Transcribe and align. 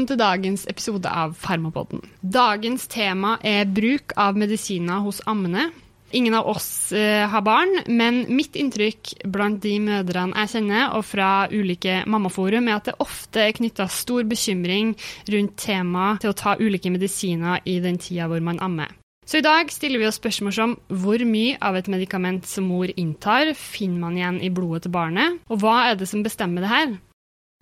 velkommen 0.00 0.08
til 0.08 0.20
dagens 0.20 0.62
episode 0.70 1.08
av 1.08 1.34
Farmapodden. 1.36 2.00
Dagens 2.22 2.86
tema 2.88 3.38
er 3.44 3.66
bruk 3.68 4.14
av 4.16 4.36
medisiner 4.38 5.02
hos 5.04 5.20
ammene. 5.28 5.70
Ingen 6.12 6.34
av 6.34 6.46
oss 6.48 6.92
eh, 6.92 7.28
har 7.28 7.42
barn, 7.44 7.84
men 7.86 8.24
mitt 8.32 8.56
inntrykk 8.56 9.26
blant 9.28 9.60
de 9.62 9.76
mødrene 9.78 10.34
jeg 10.40 10.52
kjenner, 10.54 10.94
og 10.96 11.04
fra 11.04 11.48
ulike 11.52 12.00
mammaforum, 12.06 12.70
er 12.70 12.78
at 12.78 12.88
det 12.88 12.96
ofte 12.98 13.44
er 13.44 13.52
knytta 13.52 13.86
stor 13.92 14.24
bekymring 14.24 14.94
rundt 15.28 15.58
temaet 15.60 16.24
til 16.24 16.32
å 16.32 16.38
ta 16.38 16.56
ulike 16.58 16.90
medisiner 16.90 17.60
i 17.68 17.76
den 17.84 18.00
tida 18.00 18.30
hvor 18.30 18.40
man 18.40 18.58
ammer. 18.64 18.96
Så 19.28 19.38
i 19.38 19.44
dag 19.44 19.68
stiller 19.70 20.00
vi 20.00 20.08
oss 20.08 20.18
spørsmål 20.18 20.56
som 20.56 20.74
hvor 20.88 21.20
mye 21.28 21.60
av 21.60 21.76
et 21.76 21.92
medikament 21.92 22.48
som 22.48 22.66
mor 22.72 22.88
inntar, 22.96 23.52
finner 23.54 24.00
man 24.08 24.16
igjen 24.16 24.40
i 24.40 24.50
blodet 24.50 24.88
til 24.88 24.96
barnet, 24.96 25.38
og 25.52 25.60
hva 25.60 25.92
er 25.92 26.00
det 26.00 26.08
som 26.08 26.24
bestemmer 26.24 26.64
det 26.64 26.72
her? 26.72 26.98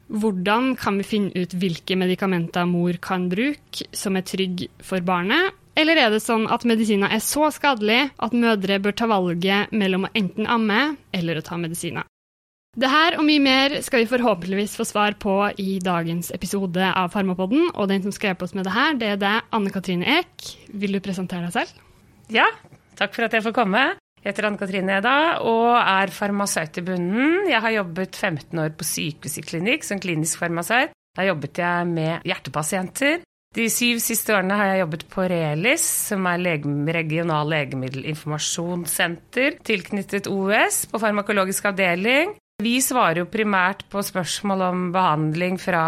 Hvordan 0.08 0.72
kan 0.80 0.96
vi 0.96 1.04
finne 1.04 1.32
ut 1.36 1.52
hvilke 1.60 1.96
medikamenter 2.00 2.64
mor 2.68 2.96
kan 3.04 3.26
bruke 3.28 3.88
som 3.92 4.16
er 4.16 4.24
trygge 4.24 4.70
for 4.80 5.04
barnet? 5.04 5.52
Eller 5.78 6.00
er 6.00 6.10
det 6.10 6.22
sånn 6.24 6.48
at 6.50 6.64
medisiner 6.66 7.12
er 7.12 7.20
så 7.22 7.52
skadelig 7.54 8.08
at 8.16 8.34
mødre 8.34 8.80
bør 8.82 8.96
ta 8.96 9.06
valget 9.10 9.70
mellom 9.70 10.08
å 10.08 10.12
enten 10.16 10.48
amme 10.50 10.96
eller 11.14 11.38
å 11.38 11.44
ta 11.44 11.60
medisiner? 11.60 12.08
Det 12.78 12.88
her 12.90 13.16
og 13.18 13.24
mye 13.26 13.42
mer 13.42 13.76
skal 13.82 14.04
vi 14.04 14.10
forhåpentligvis 14.10 14.76
få 14.78 14.86
svar 14.86 15.16
på 15.20 15.34
i 15.60 15.78
dagens 15.82 16.32
episode 16.34 16.88
av 16.88 17.12
Farmapodden. 17.14 17.72
Og 17.74 17.88
den 17.90 18.04
som 18.04 18.14
skal 18.14 18.36
på 18.38 18.46
oss 18.46 18.54
med 18.54 18.68
det 18.68 18.74
her, 18.74 18.98
det 18.98 19.12
er 19.12 19.22
deg, 19.22 19.48
Anne 19.54 19.72
Katrine 19.74 20.06
Eek. 20.18 20.50
Vil 20.70 20.94
du 20.94 21.02
presentere 21.04 21.48
deg 21.48 21.56
selv? 21.56 21.80
Ja, 22.32 22.46
takk 22.98 23.16
for 23.16 23.26
at 23.26 23.34
jeg 23.34 23.44
får 23.46 23.56
komme. 23.56 23.82
Jeg 24.22 24.32
heter 24.32 24.48
Anne 24.48 24.60
Katrine 24.60 24.98
Eda 24.98 25.16
og 25.46 25.76
er 25.78 26.12
farmasøyt 26.14 26.80
i 26.80 26.86
bunnen. 26.88 27.48
Jeg 27.50 27.62
har 27.64 27.76
jobbet 27.76 28.18
15 28.18 28.64
år 28.64 28.74
på 28.78 28.86
sykehusklinikk 28.86 29.86
som 29.86 30.02
klinisk 30.02 30.42
farmasøyt. 30.42 30.94
Da 31.18 31.26
jobbet 31.26 31.58
jeg 31.58 31.86
med 31.90 32.28
hjertepasienter. 32.28 33.22
De 33.56 33.64
syv 33.72 33.96
siste 34.04 34.34
årene 34.36 34.58
har 34.58 34.66
jeg 34.72 34.82
jobbet 34.82 35.04
på 35.08 35.24
Relis, 35.32 35.84
som 36.10 36.26
er 36.28 36.42
regional 36.94 37.48
legemiddelinformasjonssenter 37.48 39.56
tilknyttet 39.64 40.28
OUS 40.28 40.84
på 40.90 41.00
farmakologisk 41.00 41.70
avdeling. 41.70 42.34
Vi 42.58 42.80
svarer 42.82 43.22
jo 43.22 43.28
primært 43.30 43.84
på 43.86 44.02
spørsmål 44.02 44.62
om 44.66 44.78
behandling 44.90 45.60
fra, 45.62 45.82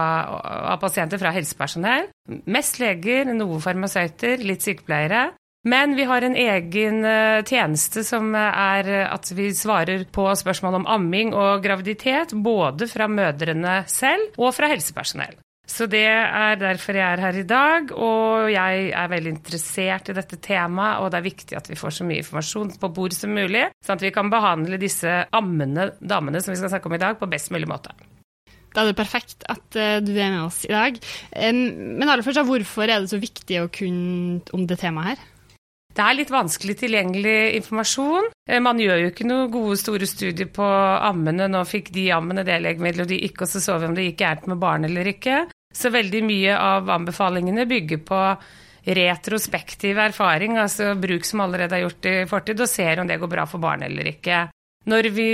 av 0.70 0.78
pasienter 0.78 1.18
fra 1.18 1.32
helsepersonell. 1.34 2.06
Mest 2.46 2.78
leger, 2.78 3.26
noe 3.34 3.58
farmasøyter, 3.62 4.38
litt 4.46 4.62
sykepleiere. 4.62 5.32
Men 5.68 5.92
vi 5.92 6.06
har 6.08 6.24
en 6.24 6.36
egen 6.40 7.04
eh, 7.04 7.42
tjeneste 7.44 8.00
som 8.06 8.32
er 8.32 8.86
at 9.04 9.28
vi 9.36 9.50
svarer 9.52 10.06
på 10.08 10.24
spørsmål 10.40 10.78
om 10.78 10.86
amming 10.88 11.34
og 11.36 11.60
graviditet, 11.64 12.32
både 12.32 12.88
fra 12.88 13.08
mødrene 13.10 13.82
selv 13.90 14.40
og 14.40 14.54
fra 14.56 14.70
helsepersonell. 14.72 15.36
Så 15.70 15.86
det 15.86 16.06
er 16.08 16.56
derfor 16.58 16.96
jeg 16.98 17.06
er 17.06 17.20
her 17.22 17.36
i 17.38 17.46
dag, 17.46 17.92
og 17.92 18.48
jeg 18.50 18.88
er 18.90 19.10
veldig 19.12 19.34
interessert 19.36 20.08
i 20.10 20.16
dette 20.16 20.40
temaet, 20.42 20.98
og 20.98 21.12
det 21.12 21.20
er 21.20 21.26
viktig 21.28 21.58
at 21.60 21.68
vi 21.70 21.78
får 21.78 21.94
så 21.94 22.06
mye 22.08 22.24
informasjon 22.24 22.72
på 22.80 22.90
bordet 22.96 23.20
som 23.20 23.36
mulig, 23.36 23.68
sånn 23.84 24.00
at 24.00 24.02
vi 24.02 24.10
kan 24.16 24.32
behandle 24.32 24.80
disse 24.82 25.12
ammende 25.36 25.92
damene 26.00 26.42
som 26.42 26.56
vi 26.56 26.58
skal 26.58 26.72
snakke 26.72 26.90
om 26.90 26.96
i 26.96 27.02
dag, 27.04 27.20
på 27.20 27.28
best 27.30 27.52
mulig 27.54 27.68
måte. 27.70 27.94
Da 28.74 28.82
er 28.82 28.90
det 28.90 28.98
perfekt 28.98 29.44
at 29.50 29.68
du 29.76 30.10
er 30.14 30.32
med 30.32 30.42
oss 30.46 30.64
i 30.66 30.72
dag. 30.72 30.98
Men 31.34 32.06
aller 32.08 32.22
først, 32.26 32.42
hvorfor 32.46 32.86
er 32.86 33.02
det 33.02 33.12
så 33.12 33.18
viktig 33.22 33.62
å 33.62 33.70
kunne 33.70 34.40
om 34.56 34.66
det 34.66 34.78
temaet 34.82 35.12
her? 35.12 35.28
Det 35.90 36.04
er 36.04 36.16
litt 36.16 36.30
vanskelig 36.30 36.76
tilgjengelig 36.84 37.38
informasjon. 37.58 38.30
Eh, 38.48 38.60
man 38.62 38.78
gjør 38.80 39.02
jo 39.02 39.10
ikke 39.10 39.26
noe 39.26 39.48
gode, 39.52 39.78
store 39.80 40.06
studier 40.08 40.50
på 40.54 40.64
ammene. 40.64 41.48
Nå 41.50 41.64
fikk 41.68 41.90
de 41.94 42.06
ammene 42.14 42.46
det 42.46 42.60
legemiddelet, 42.62 43.08
og 43.08 43.10
de 43.10 43.20
ikke, 43.26 43.44
og 43.44 43.52
så 43.52 43.62
så 43.64 43.78
vi 43.80 43.90
om 43.90 43.96
det 43.98 44.06
gikk 44.10 44.22
gærent 44.22 44.46
med 44.52 44.62
barn 44.62 44.86
eller 44.88 45.10
ikke. 45.10 45.42
Så 45.74 45.90
veldig 45.94 46.22
mye 46.26 46.54
av 46.56 46.88
anbefalingene 46.90 47.66
bygger 47.70 48.02
på 48.06 48.22
retrospektiv 48.86 49.98
erfaring, 50.00 50.56
altså 50.58 50.94
bruk 50.98 51.26
som 51.28 51.42
allerede 51.44 51.76
er 51.76 51.84
gjort 51.84 52.08
i 52.08 52.14
fortid, 52.30 52.62
og 52.62 52.70
ser 52.70 53.02
om 53.02 53.10
det 53.10 53.20
går 53.20 53.30
bra 53.30 53.44
for 53.50 53.62
barn 53.62 53.84
eller 53.86 54.08
ikke. 54.14 54.46
Når 54.88 55.10
vi 55.12 55.28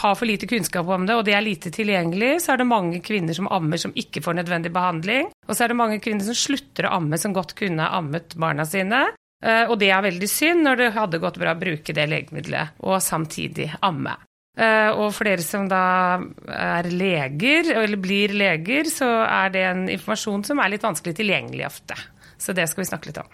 har 0.00 0.14
for 0.16 0.24
lite 0.24 0.48
kunnskap 0.48 0.88
om 0.88 1.04
det, 1.06 1.18
og 1.18 1.26
det 1.28 1.34
er 1.36 1.44
lite 1.44 1.70
tilgjengelig, 1.74 2.38
så 2.40 2.54
er 2.54 2.62
det 2.62 2.70
mange 2.70 3.02
kvinner 3.04 3.36
som 3.36 3.50
ammer 3.52 3.80
som 3.80 3.92
ikke 3.92 4.22
får 4.24 4.38
nødvendig 4.38 4.72
behandling. 4.72 5.28
Og 5.44 5.52
så 5.52 5.66
er 5.66 5.74
det 5.74 5.80
mange 5.82 6.00
kvinner 6.00 6.24
som 6.24 6.38
slutter 6.38 6.88
å 6.88 6.94
amme 6.96 7.20
som 7.20 7.34
godt 7.36 7.52
kunne 7.58 7.90
ammet 7.98 8.32
barna 8.40 8.64
sine. 8.64 9.04
Eh, 9.44 9.64
og 9.70 9.76
det 9.78 9.90
er 9.94 10.02
veldig 10.02 10.28
synd 10.30 10.66
når 10.66 10.80
det 10.80 10.94
hadde 10.96 11.20
gått 11.22 11.38
bra 11.38 11.54
å 11.54 11.60
bruke 11.60 11.94
det 11.94 12.08
legemiddelet 12.10 12.80
og 12.82 12.98
samtidig 13.02 13.70
amme. 13.86 14.16
Eh, 14.58 14.90
og 14.90 15.12
for 15.14 15.28
dere 15.28 15.44
som 15.46 15.68
da 15.70 16.18
er 16.50 16.88
leger, 16.90 17.70
eller 17.78 18.00
blir 18.02 18.34
leger, 18.34 18.90
så 18.90 19.06
er 19.22 19.52
det 19.54 19.66
en 19.68 19.84
informasjon 19.86 20.42
som 20.48 20.58
er 20.58 20.72
litt 20.74 20.86
vanskelig 20.86 21.14
tilgjengelig 21.20 21.68
ofte. 21.68 21.98
Så 22.38 22.54
det 22.54 22.66
skal 22.70 22.82
vi 22.82 22.88
snakke 22.90 23.10
litt 23.10 23.20
om. 23.22 23.30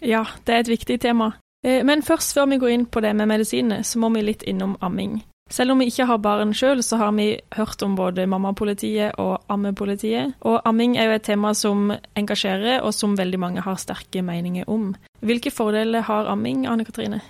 Ja, 0.00 0.24
det 0.44 0.54
er 0.54 0.64
et 0.64 0.72
viktig 0.72 0.98
tema. 1.04 1.34
Eh, 1.64 1.82
men 1.84 2.04
først, 2.04 2.32
før 2.36 2.48
vi 2.52 2.60
går 2.62 2.72
inn 2.72 2.86
på 2.88 3.04
det 3.04 3.12
med 3.16 3.28
medisinene, 3.28 3.84
så 3.84 4.00
må 4.00 4.12
vi 4.16 4.24
litt 4.24 4.46
innom 4.48 4.78
amming. 4.80 5.20
Selv 5.46 5.72
om 5.72 5.78
vi 5.78 5.86
ikke 5.86 6.08
har 6.08 6.18
barn 6.18 6.50
sjøl, 6.58 6.82
så 6.82 6.98
har 6.98 7.12
vi 7.14 7.28
hørt 7.54 7.82
om 7.86 7.94
både 7.94 8.24
mammapolitiet 8.26 9.14
og 9.22 9.44
ammepolitiet. 9.52 10.34
Og 10.42 10.58
amming 10.66 10.96
er 10.98 11.06
jo 11.06 11.18
et 11.20 11.26
tema 11.28 11.52
som 11.54 11.92
engasjerer, 12.18 12.80
og 12.82 12.90
som 12.94 13.14
veldig 13.18 13.38
mange 13.38 13.62
har 13.62 13.78
sterke 13.78 14.24
meninger 14.26 14.66
om. 14.66 14.90
Hvilke 15.22 15.54
fordeler 15.54 16.02
har 16.08 16.26
amming, 16.32 16.66
Anne 16.66 16.84
Katrine? 16.88 17.22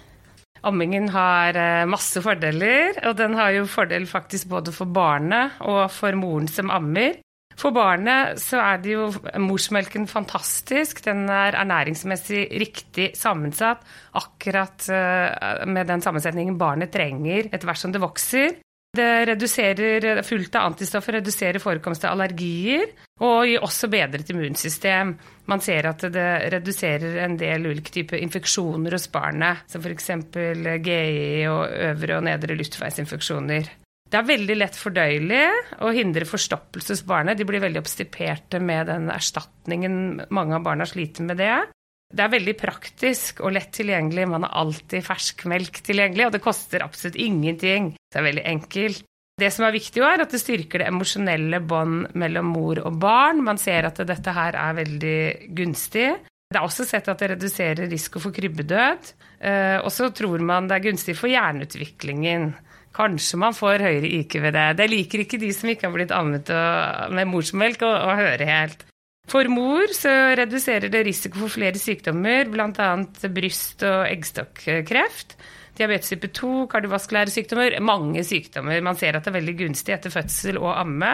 Ammingen 0.66 1.10
har 1.12 1.54
eh, 1.60 1.84
masse 1.86 2.22
fordeler, 2.24 2.96
og 3.06 3.18
den 3.20 3.36
har 3.38 3.52
jo 3.54 3.68
fordel 3.70 4.08
faktisk 4.08 4.48
både 4.50 4.72
for 4.74 4.88
barnet 4.88 5.60
og 5.60 5.84
for 5.92 6.16
moren 6.18 6.48
som 6.50 6.72
ammer. 6.72 7.20
For 7.56 7.72
barnet 7.72 8.36
så 8.42 8.60
er 8.60 8.82
det 8.84 8.92
jo 8.92 9.06
morsmelken 9.40 10.04
fantastisk. 10.10 11.00
Den 11.06 11.24
er 11.32 11.56
ernæringsmessig 11.56 12.44
riktig 12.60 13.10
sammensatt, 13.16 13.80
akkurat 14.20 14.88
eh, 14.92 15.64
med 15.64 15.88
den 15.88 16.04
sammensetningen 16.04 16.58
barnet 16.60 16.92
trenger 16.92 17.48
etter 17.48 17.64
hvert 17.68 17.80
som 17.80 17.94
det 17.94 18.04
vokser. 18.04 18.58
Det 18.96 19.26
reduserer 19.28 20.22
fullt 20.24 20.54
av 20.56 20.70
antistoffer, 20.70 21.18
reduserer 21.18 21.60
forekomst 21.60 22.06
av 22.06 22.14
allergier 22.14 22.86
og 23.20 23.48
gir 23.48 23.64
også 23.64 23.90
bedret 23.92 24.30
immunsystem. 24.32 25.14
Man 25.48 25.64
ser 25.64 25.88
at 25.90 26.04
det 26.12 26.28
reduserer 26.52 27.18
en 27.24 27.36
del 27.40 27.68
ulike 27.68 27.92
typer 27.92 28.20
infeksjoner 28.24 28.96
hos 28.96 29.08
barnet, 29.12 29.64
som 29.72 29.84
f.eks. 29.84 30.12
GI 30.84 31.48
og 31.50 31.64
øvre 31.90 32.20
og 32.20 32.28
nedre 32.28 32.56
luftveisinfeksjoner. 32.60 33.72
Det 34.06 34.18
er 34.20 34.28
veldig 34.28 34.56
lett 34.56 34.76
fordøyelig 34.78 35.46
og 35.82 35.96
hindrer 35.96 36.28
forstoppelse 36.28 36.94
hos 36.94 37.02
barnet. 37.06 37.38
De 37.38 37.46
blir 37.48 37.62
veldig 37.64 37.80
obstiperte 37.82 38.60
med 38.62 38.86
den 38.90 39.10
erstatningen 39.10 40.28
mange 40.30 40.54
av 40.54 40.62
barna 40.66 40.86
sliter 40.86 41.26
med 41.26 41.40
det. 41.42 41.56
Det 42.14 42.22
er 42.22 42.30
veldig 42.30 42.54
praktisk 42.60 43.42
og 43.42 43.56
lett 43.56 43.72
tilgjengelig. 43.74 44.28
Man 44.30 44.46
har 44.46 44.54
alltid 44.62 45.02
fersk 45.04 45.42
melk 45.50 45.82
tilgjengelig, 45.82 46.28
og 46.28 46.36
det 46.36 46.44
koster 46.44 46.84
absolutt 46.86 47.18
ingenting. 47.18 47.90
Det 47.98 48.20
er 48.20 48.28
veldig 48.28 48.46
enkelt. 48.52 49.02
Det 49.36 49.50
som 49.52 49.66
er 49.66 49.74
viktig, 49.74 50.00
er 50.00 50.22
at 50.22 50.32
det 50.32 50.40
styrker 50.40 50.80
det 50.80 50.86
emosjonelle 50.88 51.58
bånd 51.60 52.14
mellom 52.16 52.54
mor 52.54 52.78
og 52.86 52.94
barn. 53.02 53.42
Man 53.44 53.58
ser 53.60 53.90
at 53.90 53.98
dette 54.08 54.32
her 54.32 54.56
er 54.56 54.78
veldig 54.78 55.18
gunstig. 55.58 56.08
Det 56.46 56.60
er 56.60 56.64
også 56.64 56.86
sett 56.86 57.10
at 57.10 57.20
det 57.20 57.34
reduserer 57.34 57.90
risiko 57.90 58.22
for 58.22 58.32
krybbedød. 58.32 59.10
Eh, 59.42 59.76
og 59.82 59.90
så 59.92 60.08
tror 60.14 60.40
man 60.46 60.70
det 60.70 60.78
er 60.78 60.86
gunstig 60.86 61.18
for 61.18 61.28
hjerneutviklingen. 61.28 62.52
Kanskje 62.96 63.38
man 63.40 63.56
får 63.56 63.84
høyere 63.84 64.10
IQ 64.22 64.38
ved 64.40 64.54
det. 64.56 64.66
Det 64.78 64.88
liker 64.88 65.24
ikke 65.24 65.40
de 65.42 65.50
som 65.52 65.68
ikke 65.68 65.88
har 65.88 65.96
blitt 65.96 66.14
ammet 66.16 66.52
med 67.12 67.28
morsmelk, 67.28 67.84
å, 67.84 68.14
høre 68.16 68.48
helt. 68.48 68.86
For 69.28 69.48
mor 69.50 69.90
så 69.92 70.12
reduserer 70.38 70.88
det 70.92 71.02
risiko 71.08 71.42
for 71.42 71.52
flere 71.56 71.80
sykdommer, 71.82 72.46
bl.a. 72.48 72.90
bryst- 73.34 73.84
og 73.84 74.06
eggstokkreft. 74.06 75.34
Diabetes 75.76 76.14
type 76.14 76.30
2, 76.32 76.52
kardiovaskulære 76.72 77.34
sykdommer, 77.34 77.74
mange 77.84 78.22
sykdommer. 78.24 78.78
Man 78.80 78.96
ser 78.96 79.18
at 79.18 79.26
det 79.26 79.34
er 79.34 79.40
veldig 79.40 79.56
gunstig 79.58 79.96
etter 79.96 80.14
fødsel 80.14 80.60
å 80.62 80.70
amme. 80.78 81.12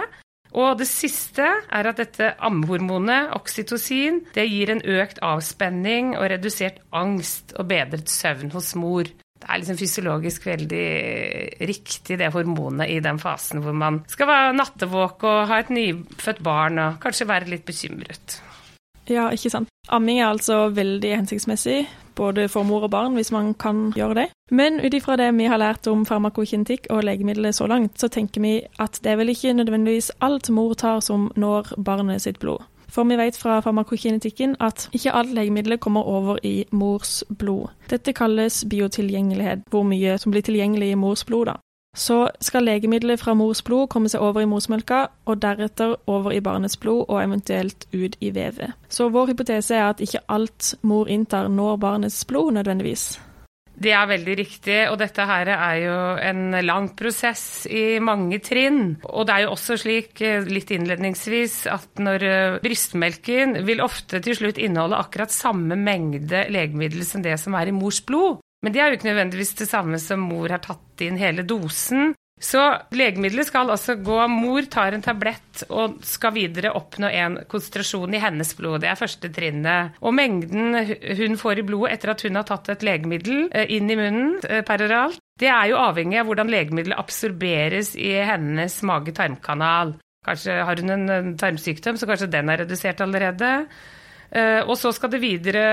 Og 0.52 0.76
det 0.78 0.86
siste 0.86 1.48
er 1.48 1.88
at 1.88 1.98
dette 1.98 2.34
ammehormonet, 2.44 3.32
oksytocin, 3.34 4.20
det 4.36 4.44
gir 4.50 4.70
en 4.70 4.84
økt 5.00 5.22
avspenning 5.24 6.12
og 6.18 6.28
redusert 6.34 6.82
angst 6.92 7.56
og 7.56 7.72
bedret 7.72 8.12
søvn 8.12 8.52
hos 8.52 8.74
mor 8.78 9.08
det 9.42 9.50
er 9.50 9.58
liksom 9.58 9.78
fysiologisk 9.80 10.46
veldig 10.46 10.86
riktig, 11.66 12.18
det 12.20 12.30
hormonet, 12.34 12.90
i 12.94 13.00
den 13.02 13.18
fasen 13.18 13.62
hvor 13.64 13.74
man 13.74 14.02
skal 14.10 14.30
være 14.30 14.54
nattevåk 14.54 15.26
og 15.26 15.40
ha 15.50 15.58
et 15.62 15.72
nyfødt 15.74 16.42
barn 16.46 16.78
og 16.78 17.00
kanskje 17.02 17.28
være 17.28 17.50
litt 17.50 17.66
bekymret. 17.66 18.38
Ja, 19.10 19.26
ikke 19.34 19.50
sant. 19.50 19.70
Amming 19.90 20.20
er 20.20 20.28
altså 20.30 20.68
veldig 20.70 21.16
hensiktsmessig, 21.16 21.88
både 22.14 22.46
for 22.48 22.62
mor 22.62 22.86
og 22.86 22.92
barn, 22.94 23.16
hvis 23.18 23.32
man 23.34 23.50
kan 23.58 23.88
gjøre 23.96 24.14
det. 24.20 24.26
Men 24.54 24.78
ut 24.78 24.94
ifra 24.94 25.16
det 25.18 25.32
vi 25.34 25.48
har 25.50 25.58
lært 25.58 25.88
om 25.90 26.04
farmakokinetikk 26.06 26.86
og 26.94 27.02
legemidler 27.08 27.50
så 27.56 27.66
langt, 27.66 27.98
så 27.98 28.08
tenker 28.08 28.44
vi 28.44 28.60
at 28.78 29.00
det 29.02 29.12
er 29.12 29.18
vel 29.18 29.34
ikke 29.34 29.56
nødvendigvis 29.58 30.12
alt 30.22 30.52
mor 30.54 30.74
tar 30.78 31.02
som 31.02 31.32
når 31.34 31.74
barnet 31.82 32.22
sitt 32.22 32.38
blod. 32.38 32.62
For 32.92 33.08
vi 33.08 33.16
vet 33.16 33.36
fra 33.36 33.60
farmakokinetikken 33.64 34.56
at 34.60 34.88
ikke 34.92 35.12
alt 35.16 35.32
legemiddelet 35.32 35.80
kommer 35.80 36.02
over 36.02 36.38
i 36.42 36.64
mors 36.70 37.24
blod. 37.38 37.72
Dette 37.90 38.12
kalles 38.12 38.64
biotilgjengelighet, 38.70 39.64
hvor 39.70 39.82
mye 39.82 40.18
som 40.18 40.32
blir 40.32 40.44
tilgjengelig 40.44 40.90
i 40.90 40.94
mors 40.94 41.24
blod. 41.24 41.46
da. 41.46 41.56
så 41.96 42.28
skal 42.40 42.64
legemiddelet 42.64 43.20
fra 43.20 43.34
mors 43.34 43.62
blod 43.62 43.88
komme 43.88 44.08
seg 44.08 44.20
over 44.20 44.40
i 44.40 44.48
morsmelka, 44.48 45.06
og 45.24 45.42
deretter 45.42 45.96
over 46.06 46.32
i 46.32 46.40
barnets 46.40 46.76
blod 46.76 47.04
og 47.08 47.24
eventuelt 47.24 47.86
ut 47.92 48.16
i 48.20 48.30
vevet. 48.34 48.72
Så 48.88 49.08
vår 49.08 49.26
hypotese 49.26 49.74
er 49.74 49.90
at 49.90 50.00
ikke 50.00 50.24
alt 50.28 50.74
mor 50.82 51.08
inntar 51.08 51.48
når 51.48 51.76
barnets 51.76 52.24
blod 52.24 52.52
nødvendigvis. 52.52 53.20
Det 53.82 53.92
er 53.96 54.06
veldig 54.10 54.34
riktig, 54.38 54.76
og 54.90 54.98
dette 55.00 55.24
her 55.26 55.48
er 55.54 55.76
jo 55.82 55.96
en 56.22 56.56
lang 56.62 56.90
prosess 56.98 57.64
i 57.66 57.98
mange 58.04 58.38
trinn. 58.44 58.96
Og 59.10 59.26
det 59.26 59.34
er 59.34 59.44
jo 59.46 59.54
også 59.56 59.78
slik, 59.80 60.14
eh, 60.22 60.46
litt 60.46 60.70
innledningsvis, 60.74 61.56
at 61.72 62.02
når 62.02 62.26
eh, 62.28 62.58
brystmelken 62.62 63.58
vil 63.66 63.82
ofte 63.82 64.22
til 64.22 64.38
slutt 64.38 64.60
inneholde 64.62 65.00
akkurat 65.02 65.34
samme 65.34 65.78
mengde 65.78 66.46
legemiddel 66.52 67.04
som 67.08 67.24
det 67.24 67.38
som 67.42 67.56
er 67.58 67.72
i 67.72 67.76
mors 67.76 68.02
blod. 68.06 68.42
Men 68.62 68.74
det 68.74 68.82
er 68.82 68.92
jo 68.92 69.00
ikke 69.00 69.10
nødvendigvis 69.10 69.56
det 69.58 69.66
samme 69.66 69.98
som 69.98 70.22
mor 70.22 70.52
har 70.54 70.62
tatt 70.62 71.02
inn 71.02 71.18
hele 71.18 71.42
dosen. 71.42 72.12
Så 72.42 72.60
legemiddelet 72.90 73.46
skal 73.46 73.70
altså 73.70 73.94
gå 74.02 74.16
Mor 74.32 74.66
tar 74.70 74.96
en 74.96 75.04
tablett 75.04 75.62
og 75.70 76.00
skal 76.06 76.34
videre 76.34 76.72
oppnå 76.74 77.10
en 77.14 77.38
konsentrasjon 77.50 78.16
i 78.16 78.22
hennes 78.22 78.50
blod. 78.58 78.80
Det 78.82 78.90
er 78.90 78.98
første 78.98 79.30
trinnet. 79.32 79.98
Og 80.02 80.16
mengden 80.16 80.74
hun 81.20 81.38
får 81.38 81.62
i 81.62 81.66
blodet 81.68 81.94
etter 81.94 82.14
at 82.16 82.26
hun 82.26 82.40
har 82.40 82.48
tatt 82.48 82.72
et 82.74 82.82
legemiddel 82.86 83.46
eh, 83.54 83.70
inn 83.76 83.90
i 83.90 83.98
munnen 83.98 84.40
eh, 84.48 84.64
peroralt, 84.66 85.20
det 85.40 85.48
er 85.50 85.70
jo 85.70 85.80
avhengig 85.80 86.18
av 86.20 86.28
hvordan 86.28 86.50
legemiddelet 86.52 87.00
absorberes 87.00 87.94
i 87.98 88.12
hennes 88.26 88.76
mage-tarmkanal. 88.86 89.96
Kanskje 90.26 90.58
har 90.66 90.78
hun 90.78 90.94
en 90.94 91.32
tarmsykdom, 91.38 91.98
så 91.98 92.06
kanskje 92.06 92.30
den 92.30 92.50
er 92.52 92.62
redusert 92.62 93.00
allerede. 93.02 93.52
Eh, 94.32 94.62
og 94.64 94.78
så 94.80 94.94
skal 94.96 95.12
det 95.12 95.20
videre 95.20 95.64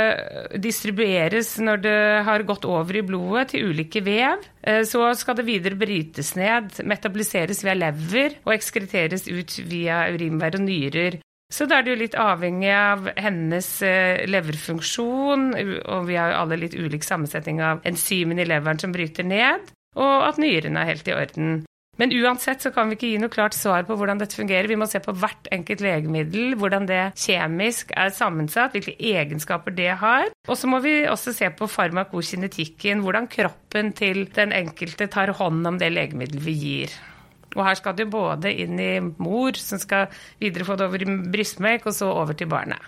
distribueres 0.59 1.53
når 1.63 1.79
det 1.85 1.99
har 2.27 2.43
gått 2.47 2.67
over 2.67 2.97
i 2.99 3.05
blodet 3.07 3.53
til 3.53 3.71
ulike 3.71 4.03
vev. 4.03 4.43
Eh, 4.59 4.81
så 4.87 5.13
skal 5.15 5.39
det 5.39 5.47
videre 5.47 5.79
brytes 5.79 6.33
ned, 6.35 6.81
metaboliseres 6.83 7.63
via 7.63 7.77
lever 7.77 8.41
og 8.43 8.53
ekskreteres 8.57 9.29
ut 9.31 9.55
via 9.69 10.05
urinvær 10.11 10.59
og 10.59 10.65
nyrer. 10.67 11.19
Så 11.49 11.65
da 11.65 11.79
er 11.79 11.85
det 11.85 11.95
jo 11.95 12.01
litt 12.03 12.19
avhengig 12.19 12.69
av 12.75 13.07
hennes 13.17 13.69
eh, 13.81 14.27
leverfunksjon, 14.29 15.47
og 15.81 16.05
vi 16.05 16.19
har 16.19 16.35
jo 16.35 16.43
alle 16.43 16.59
litt 16.61 16.77
ulik 16.77 17.07
sammensetning 17.07 17.63
av 17.65 17.81
enzymen 17.89 18.43
i 18.43 18.45
leveren 18.45 18.81
som 18.81 18.93
bryter 18.93 19.25
ned, 19.25 19.71
og 19.97 20.27
at 20.27 20.37
nyrene 20.37 20.83
er 20.83 20.91
helt 20.91 21.09
i 21.09 21.15
orden. 21.15 21.59
Men 21.99 22.13
uansett 22.15 22.63
så 22.63 22.71
kan 22.71 22.87
vi 22.87 22.95
ikke 22.95 23.09
gi 23.11 23.19
noe 23.19 23.31
klart 23.33 23.55
svar 23.57 23.83
på 23.83 23.95
hvordan 23.99 24.21
dette 24.21 24.37
fungerer. 24.39 24.69
Vi 24.71 24.77
må 24.79 24.87
se 24.87 25.01
på 25.03 25.13
hvert 25.19 25.49
enkelt 25.51 25.83
legemiddel, 25.83 26.55
hvordan 26.59 26.87
det 26.87 27.01
kjemisk 27.19 27.91
er 27.91 28.13
sammensatt, 28.15 28.71
hvilke 28.71 28.95
egenskaper 28.95 29.75
det 29.75 29.91
har. 29.99 30.29
Og 30.47 30.55
så 30.55 30.69
må 30.71 30.79
vi 30.85 31.01
også 31.11 31.35
se 31.35 31.49
på 31.51 31.67
farmakokinetikken, 31.67 33.03
hvordan 33.03 33.27
kroppen 33.31 33.91
til 33.97 34.29
den 34.35 34.55
enkelte 34.55 35.09
tar 35.11 35.33
hånd 35.35 35.67
om 35.67 35.81
det 35.81 35.91
legemiddelet 35.91 36.45
vi 36.45 36.55
gir. 36.61 36.95
Og 37.57 37.65
her 37.65 37.75
skal 37.75 37.97
det 37.97 38.07
både 38.13 38.53
inn 38.53 38.79
i 38.79 38.93
mor, 39.01 39.57
som 39.59 39.81
skal 39.81 40.07
videre 40.39 40.67
få 40.67 40.79
det 40.79 40.87
over 40.87 41.03
i 41.03 41.19
brystmelk, 41.33 41.89
og 41.89 41.97
så 41.97 42.07
over 42.13 42.37
til 42.37 42.47
barnet. 42.47 42.79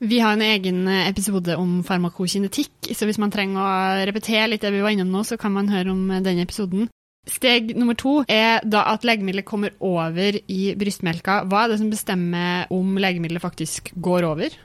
Vi 0.00 0.20
har 0.20 0.36
en 0.36 0.44
egen 0.44 0.86
episode 0.88 1.56
om 1.60 1.80
farmakokinetikk, 1.84 2.92
så 2.96 3.08
hvis 3.08 3.20
man 3.20 3.32
trenger 3.32 3.60
å 3.60 4.06
repetere 4.08 4.48
litt 4.52 4.64
det 4.64 4.72
vi 4.72 4.80
var 4.84 4.92
innom 4.96 5.12
nå, 5.12 5.24
så 5.28 5.36
kan 5.40 5.52
man 5.52 5.68
høre 5.72 5.92
om 5.92 6.08
den 6.24 6.40
episoden. 6.44 6.88
Steg 7.28 7.74
nummer 7.76 7.96
to 7.98 8.20
er 8.30 8.64
da 8.64 8.86
at 8.94 9.04
legemiddelet 9.04 9.46
kommer 9.48 9.74
over 9.84 10.38
i 10.40 10.62
brystmelka. 10.78 11.42
Hva 11.50 11.64
er 11.64 11.72
det 11.72 11.80
som 11.82 11.92
bestemmer 11.92 12.72
om 12.72 12.96
legemiddelet 13.00 13.44
faktisk 13.44 13.92
går 14.00 14.26
over? 14.30 14.56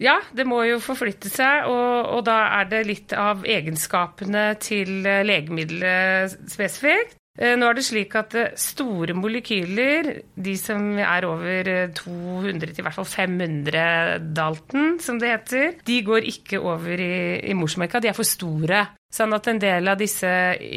Ja, 0.00 0.16
det 0.32 0.46
må 0.48 0.62
jo 0.64 0.80
forflytte 0.80 1.28
seg, 1.28 1.68
og, 1.68 2.08
og 2.16 2.24
da 2.26 2.38
er 2.58 2.68
det 2.70 2.86
litt 2.88 3.12
av 3.12 3.44
egenskapene 3.44 4.54
til 4.64 5.02
legemiddelet 5.04 6.38
spesifikt. 6.48 7.18
Eh, 7.38 7.54
nå 7.56 7.68
er 7.70 7.76
det 7.78 7.84
slik 7.86 8.14
at 8.18 8.34
eh, 8.36 8.54
store 8.58 9.14
molekyler, 9.16 10.10
de 10.34 10.54
som 10.60 10.98
er 10.98 11.24
over 11.28 11.70
200 11.96 12.50
eh, 12.50 12.72
til 12.74 12.82
i 12.82 12.84
hvert 12.84 12.96
fall 12.98 13.08
500 13.08 14.32
Dalton, 14.36 14.98
som 15.00 15.20
det 15.22 15.30
heter, 15.30 15.76
de 15.86 16.00
går 16.04 16.26
ikke 16.32 16.60
over 16.60 17.00
i, 17.00 17.38
i 17.48 17.56
morsmelka. 17.56 18.02
De 18.02 18.10
er 18.10 18.18
for 18.18 18.28
store. 18.28 18.82
Sånn 19.10 19.34
at 19.34 19.48
en 19.50 19.58
del 19.58 19.90
av 19.90 19.98
disse 19.98 20.28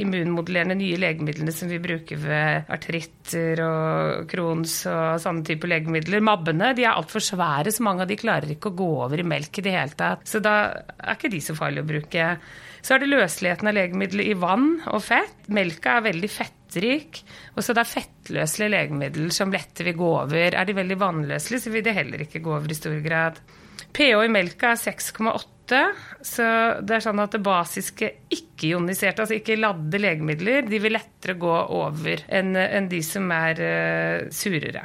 immunmodulerende 0.01 0.73
nye 0.79 0.97
legemidlene 0.97 1.53
som 1.53 1.69
vi 1.69 1.77
bruker 1.81 2.17
ved 2.17 2.71
artritter 2.73 3.61
og 3.61 4.25
Crohns 4.31 4.79
og 4.89 5.21
sånne 5.21 5.45
typer 5.45 5.69
legemidler, 5.75 6.23
mabbene, 6.25 6.71
de 6.73 6.87
er 6.87 6.97
altfor 6.97 7.21
svære, 7.21 7.69
så 7.69 7.85
mange 7.85 8.01
av 8.01 8.09
de 8.09 8.17
klarer 8.17 8.55
ikke 8.55 8.71
å 8.71 8.79
gå 8.81 8.89
over 9.05 9.21
i 9.21 9.27
melk 9.35 9.61
i 9.61 9.65
det 9.67 9.75
hele 9.75 9.99
tatt. 9.99 10.25
Så 10.25 10.41
da 10.41 10.55
er 10.73 11.13
ikke 11.13 11.29
de 11.29 11.43
så 11.45 11.53
farlige 11.59 11.85
å 11.85 11.91
bruke. 11.93 12.27
Så 12.83 12.95
er 12.95 13.03
det 13.03 13.13
løseligheten 13.13 13.69
av 13.69 13.77
legemidler 13.77 14.25
i 14.25 14.35
vann 14.41 14.67
og 14.89 15.05
fett. 15.05 15.45
Melka 15.53 15.99
er 15.99 16.07
veldig 16.09 16.33
fettrik. 16.33 17.21
Og 17.53 17.61
så 17.61 17.77
det 17.77 17.85
er 17.85 17.93
fettløselige 17.93 18.73
legemidler 18.73 19.37
som 19.37 19.53
lette 19.53 19.85
vil 19.85 19.99
gå 20.01 20.09
over. 20.25 20.49
Er 20.57 20.65
de 20.65 20.81
veldig 20.81 20.97
vannløselige, 21.05 21.67
så 21.67 21.71
vil 21.77 21.85
de 21.85 21.93
heller 21.95 22.25
ikke 22.25 22.41
gå 22.43 22.57
over 22.57 22.73
i 22.73 22.81
stor 22.81 22.97
grad. 23.05 23.37
pH 23.93 24.25
i 24.25 24.33
melka 24.33 24.73
er 24.73 24.81
6,8, 24.81 25.52
så 25.71 26.47
det 26.83 26.97
er 26.97 27.03
sånn 27.05 27.21
at 27.23 27.35
det 27.35 27.43
basiske 27.45 28.09
ikke-ioniserte, 28.33 29.23
altså 29.23 29.37
ikke 29.37 29.59
ladde 29.59 30.01
legemidler, 30.01 30.65
de 30.67 30.81
vil 30.83 30.95
lettere 30.97 31.37
gå 31.39 31.53
over 31.77 32.25
enn 32.27 32.57
en 32.59 32.89
de 32.91 32.99
som 33.05 33.31
er 33.31 33.61
uh, 33.63 34.31
surere. 34.33 34.83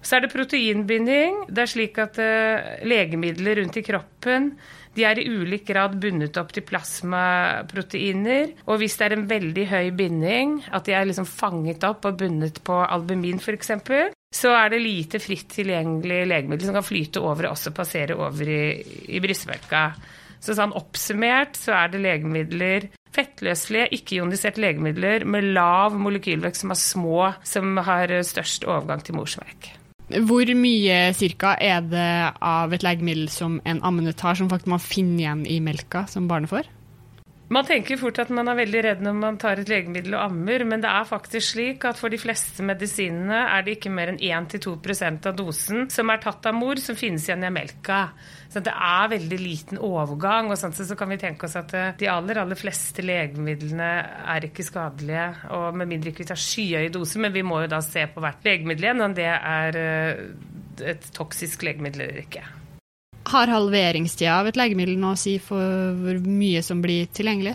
Så 0.00 0.16
er 0.16 0.24
det 0.24 0.32
proteinbinding. 0.32 1.42
Det 1.52 1.64
er 1.64 1.68
slik 1.68 1.98
at 2.00 2.20
uh, 2.22 2.70
legemidler 2.88 3.60
rundt 3.60 3.80
i 3.80 3.84
kroppen 3.84 4.54
de 4.96 5.04
er 5.06 5.20
i 5.22 5.26
ulik 5.30 5.68
grad 5.68 5.94
bundet 6.02 6.38
opp 6.40 6.50
til 6.54 6.64
plasmaproteiner. 6.66 8.56
Og 8.66 8.80
hvis 8.82 8.96
det 8.98 9.06
er 9.06 9.16
en 9.16 9.28
veldig 9.30 9.66
høy 9.70 9.90
binding, 9.96 10.56
at 10.74 10.88
de 10.88 10.96
er 10.98 11.06
liksom 11.06 11.28
fanget 11.28 11.86
opp 11.86 12.08
og 12.08 12.18
bundet 12.20 12.58
på 12.66 12.80
albumin 12.82 13.38
f.eks., 13.38 13.70
så 14.34 14.52
er 14.54 14.70
det 14.70 14.82
lite 14.84 15.18
fritt 15.22 15.48
tilgjengelig 15.50 16.22
legemiddel 16.30 16.68
som 16.68 16.76
kan 16.78 16.86
flyte 16.86 17.22
over 17.22 17.48
og 17.48 17.56
også 17.56 17.74
passere 17.74 18.14
over 18.14 18.46
i, 18.46 18.62
i 19.10 19.20
brystmelka. 19.22 19.90
Så 20.40 20.54
sånn 20.56 20.72
oppsummert 20.78 21.58
så 21.58 21.74
er 21.82 21.92
det 21.92 22.04
legemidler 22.04 22.88
Fettløselige, 23.10 23.88
ikke-ioniserte 23.96 24.62
legemidler 24.62 25.24
med 25.26 25.48
lav 25.56 25.96
molekylvekt 25.98 26.60
som 26.60 26.70
er 26.70 26.78
små, 26.78 27.18
som 27.42 27.74
har 27.82 28.12
størst 28.22 28.68
overgang 28.70 29.02
til 29.02 29.18
morsmelk. 29.18 29.72
Hvor 30.26 30.46
mye 30.58 30.98
cirka 31.18 31.56
er 31.58 31.82
det 31.86 32.10
av 32.38 32.72
et 32.74 32.86
legemiddel 32.86 33.26
som 33.30 33.58
en 33.66 33.82
ammende 33.86 34.14
tar, 34.14 34.38
som 34.38 34.50
faktisk 34.50 34.70
man 34.70 34.82
finner 34.82 35.24
igjen 35.24 35.42
i 35.46 35.58
melka 35.62 36.06
som 36.10 36.30
barnet 36.30 36.50
får? 36.54 36.70
Man 37.50 37.66
tenker 37.66 37.98
fort 37.98 38.18
at 38.22 38.28
man 38.30 38.46
er 38.46 38.60
veldig 38.60 38.80
redd 38.86 39.00
når 39.02 39.14
man 39.18 39.36
tar 39.42 39.58
et 39.58 39.70
legemiddel 39.70 40.14
og 40.14 40.28
ammer, 40.28 40.62
men 40.70 40.84
det 40.84 40.86
er 40.86 41.06
faktisk 41.08 41.48
slik 41.48 41.82
at 41.88 41.98
for 41.98 42.12
de 42.12 42.20
fleste 42.22 42.62
medisinene 42.62 43.40
er 43.56 43.64
det 43.66 43.74
ikke 43.74 43.90
mer 43.90 44.12
enn 44.12 44.20
1-2% 44.22 45.26
av 45.26 45.34
dosen 45.34 45.88
som 45.90 46.12
er 46.14 46.22
tatt 46.22 46.46
av 46.46 46.54
mor, 46.54 46.78
som 46.78 46.94
finnes 46.94 47.26
igjen 47.26 47.42
i 47.48 47.50
melka. 47.50 48.04
Så 48.54 48.62
det 48.62 48.70
er 48.70 49.10
veldig 49.16 49.40
liten 49.42 49.82
overgang. 49.82 50.52
og 50.54 50.60
sånn 50.62 50.76
så 50.78 50.94
kan 50.94 51.10
vi 51.10 51.18
tenke 51.24 51.48
oss 51.50 51.58
at 51.58 51.74
eh, 51.74 51.90
de 51.98 52.12
aller 52.12 52.38
aller 52.38 52.58
fleste 52.58 53.02
legemidlene 53.02 53.90
er 54.30 54.46
ikke 54.46 54.68
skadelige. 54.70 55.26
og 55.50 55.74
Med 55.74 55.90
mindre 55.90 56.14
ikke 56.14 56.22
vi 56.22 56.30
tar 56.30 56.44
skyhøye 56.46 56.94
doser, 56.94 57.26
men 57.26 57.34
vi 57.34 57.42
må 57.42 57.64
jo 57.64 57.74
da 57.74 57.82
se 57.82 58.06
på 58.14 58.22
hvert 58.22 58.46
legemiddel 58.46 58.92
igjen 58.92 59.06
om 59.10 59.18
det 59.18 59.26
er 59.34 59.82
eh, 59.82 60.24
et 60.94 61.12
toksisk 61.18 61.66
legemiddel 61.66 62.06
eller 62.06 62.22
ikke. 62.22 62.46
Har 63.30 63.46
halveringstida 63.46 64.40
av 64.40 64.48
et 64.50 64.56
legemiddel 64.58 64.96
noe 64.98 65.14
å 65.14 65.18
si 65.18 65.36
for 65.42 65.94
hvor 66.00 66.16
mye 66.26 66.62
som 66.66 66.80
blir 66.82 67.06
tilgjengelig? 67.14 67.54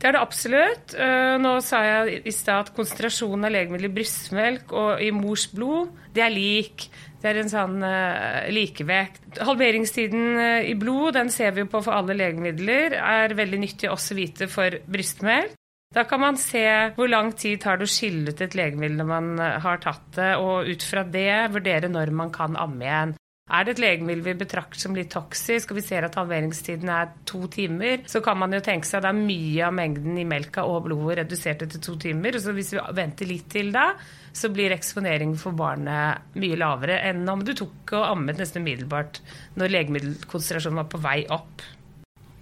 Det 0.00 0.08
er 0.08 0.16
det 0.16 0.22
absolutt. 0.22 0.94
Eh, 0.96 1.34
nå 1.42 1.58
sa 1.60 1.82
jeg 1.84 2.22
i 2.24 2.32
stad 2.32 2.62
at 2.62 2.72
konsentrasjonen 2.72 3.44
av 3.44 3.52
legemiddel 3.52 3.90
i 3.90 3.92
brystmelk 3.98 4.72
og 4.72 5.02
i 5.04 5.10
mors 5.12 5.44
blod, 5.52 5.92
det 6.16 6.24
er 6.24 6.32
lik. 6.32 6.88
Det 7.20 7.28
er 7.28 7.42
en 7.42 7.52
sånn 7.52 7.82
uh, 7.84 8.48
likevekt. 8.48 9.42
Halveringstiden 9.44 10.26
uh, 10.40 10.64
i 10.64 10.72
blod 10.80 11.18
den 11.18 11.28
ser 11.28 11.52
vi 11.52 11.66
jo 11.66 11.68
på 11.68 11.82
for 11.84 11.92
alle 11.92 12.16
legemidler. 12.16 12.96
er 12.96 13.36
veldig 13.36 13.60
nyttig 13.60 13.90
også 13.92 14.16
vite 14.16 14.48
for 14.48 14.80
brystmelk. 14.88 15.52
Da 15.92 16.06
kan 16.08 16.22
man 16.22 16.40
se 16.40 16.64
hvor 16.96 17.10
lang 17.12 17.34
tid 17.36 17.60
tar 17.60 17.76
det 17.76 17.90
å 17.90 17.92
skille 17.92 18.32
ut 18.32 18.40
et 18.40 18.56
legemiddel 18.56 19.02
når 19.02 19.10
man 19.10 19.30
har 19.36 19.82
tatt 19.84 20.14
det, 20.16 20.32
og 20.40 20.70
ut 20.70 20.86
fra 20.86 21.04
det 21.04 21.50
vurdere 21.52 21.92
når 21.92 22.14
man 22.14 22.32
kan 22.32 22.56
amme 22.56 22.88
igjen. 22.88 23.18
Er 23.50 23.66
det 23.66 23.72
et 23.74 23.80
legemiddel 23.82 24.22
vi 24.22 24.34
betrakter 24.44 24.78
som 24.78 24.94
litt 24.94 25.10
toksisk, 25.10 25.72
og 25.72 25.80
vi 25.80 25.82
ser 25.82 26.06
at 26.06 26.14
halveringstiden 26.18 26.90
er 26.94 27.10
to 27.26 27.42
timer, 27.50 28.04
så 28.10 28.22
kan 28.22 28.38
man 28.38 28.54
jo 28.54 28.60
tenke 28.62 28.86
seg 28.86 29.00
at 29.00 29.08
det 29.08 29.10
er 29.10 29.18
mye 29.26 29.64
av 29.66 29.74
mengden 29.74 30.20
i 30.22 30.26
melka 30.28 30.62
og 30.70 30.84
blodet 30.86 31.18
redusert 31.24 31.64
etter 31.66 31.82
to 31.82 31.96
timer. 31.98 32.38
Så 32.38 32.54
hvis 32.54 32.70
vi 32.76 32.84
venter 32.94 33.26
litt 33.26 33.48
til 33.50 33.72
da, 33.74 33.88
så 34.32 34.52
blir 34.54 34.76
eksponeringen 34.76 35.38
for 35.40 35.56
barnet 35.58 36.38
mye 36.38 36.58
lavere 36.60 37.00
enn 37.10 37.26
om 37.30 37.42
du 37.42 37.52
tok 37.58 37.96
og 37.98 38.06
ammet 38.12 38.38
nesten 38.38 38.62
umiddelbart 38.62 39.18
når 39.58 39.74
legemiddelkonsentrasjonen 39.74 40.82
var 40.84 40.90
på 40.92 41.02
vei 41.02 41.18
opp. 41.34 41.66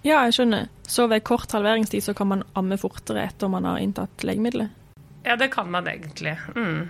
Ja, 0.05 0.21
jeg 0.29 0.37
skjønner. 0.37 0.69
Så 0.89 1.09
ved 1.11 1.25
kort 1.27 1.53
halveringstid 1.57 2.05
så 2.05 2.15
kan 2.17 2.31
man 2.31 2.45
amme 2.59 2.77
fortere 2.81 3.25
etter 3.27 3.51
man 3.51 3.67
har 3.67 3.81
inntatt 3.83 4.29
legemiddelet? 4.29 4.78
Ja, 5.29 5.37
det 5.37 5.51
kan 5.53 5.69
man 5.71 5.87
egentlig. 5.91 6.33
Mm. 6.57 6.89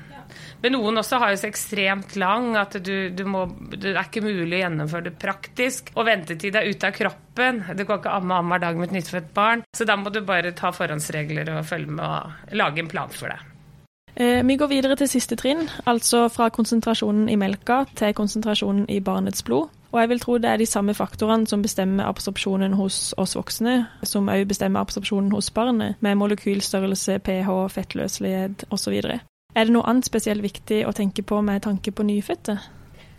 Men 0.62 0.74
noen 0.76 1.00
også 1.00 1.18
har 1.18 1.32
jo 1.32 1.40
så 1.40 1.48
ekstremt 1.48 2.14
lang 2.20 2.52
at 2.60 2.76
du, 2.84 3.10
du 3.10 3.24
må, 3.26 3.46
det 3.72 3.96
er 3.96 4.04
ikke 4.04 4.22
mulig 4.22 4.60
å 4.60 4.60
gjennomføre 4.60 5.08
det 5.08 5.14
praktisk. 5.18 5.90
Og 5.96 6.06
ventetid 6.06 6.54
er 6.58 6.68
ute 6.70 6.90
av 6.90 6.94
kroppen. 6.94 7.64
Det 7.74 7.86
går 7.88 7.98
ikke 7.98 8.14
amme 8.14 8.38
annenhver 8.38 8.62
dag 8.62 8.78
med 8.78 8.90
et 8.90 8.98
nyttfødt 8.98 9.32
barn. 9.34 9.64
Så 9.74 9.88
da 9.88 9.98
må 9.98 10.12
du 10.14 10.20
bare 10.26 10.54
ta 10.54 10.70
forhåndsregler 10.74 11.50
og 11.56 11.66
følge 11.66 11.98
med 11.98 12.04
og 12.06 12.54
lage 12.58 12.84
en 12.84 12.90
plan 12.92 13.10
for 13.10 13.34
det. 13.34 13.40
Eh, 14.14 14.44
vi 14.46 14.58
går 14.58 14.70
videre 14.70 14.98
til 14.98 15.10
siste 15.10 15.38
trinn, 15.38 15.66
altså 15.86 16.24
fra 16.32 16.48
konsentrasjonen 16.54 17.28
i 17.30 17.36
melka 17.38 17.84
til 17.98 18.14
konsentrasjonen 18.18 18.86
i 18.90 18.98
barnets 19.04 19.44
blod. 19.46 19.70
Og 19.88 20.00
jeg 20.02 20.08
vil 20.10 20.20
tro 20.20 20.36
det 20.36 20.50
er 20.50 20.60
de 20.60 20.68
samme 20.68 20.92
faktorene 20.94 21.48
som 21.48 21.62
bestemmer 21.64 22.08
absorpsjonen 22.10 22.76
hos 22.76 23.14
oss 23.16 23.36
voksne, 23.38 23.80
som 24.04 24.28
òg 24.28 24.44
bestemmer 24.50 24.84
absorpsjonen 24.84 25.32
hos 25.32 25.48
barnet, 25.54 25.96
med 26.04 26.18
molekylstørrelse, 26.20 27.18
pH, 27.24 27.52
fettløselighet 27.72 28.66
osv. 28.74 28.98
Er 29.56 29.64
det 29.64 29.72
noe 29.72 29.88
annet 29.88 30.08
spesielt 30.08 30.44
viktig 30.44 30.82
å 30.84 30.92
tenke 30.92 31.24
på 31.24 31.40
med 31.42 31.64
tanke 31.64 31.94
på 31.94 32.04
nyfødte? 32.04 32.58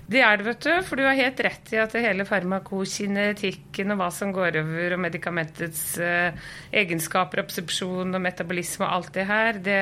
Det 0.09 0.21
er 0.25 0.39
det, 0.39 0.45
vet 0.47 0.63
du. 0.65 0.71
For 0.87 0.97
du 0.97 1.05
har 1.05 1.17
helt 1.17 1.41
rett 1.45 1.73
i 1.75 1.81
at 1.81 1.93
hele 2.01 2.25
farmakokinetikken 2.25 3.93
og 3.93 3.99
hva 3.99 4.07
som 4.13 4.31
går 4.33 4.57
over, 4.63 4.95
og 4.95 5.03
medikamentets 5.03 5.83
eh, 6.01 6.47
egenskaper, 6.81 7.43
absorpsjon 7.43 8.17
og 8.17 8.23
metabolisme 8.23 8.87
og 8.87 8.95
alt 8.95 9.13
det 9.19 9.27
her, 9.29 9.61
det, 9.61 9.77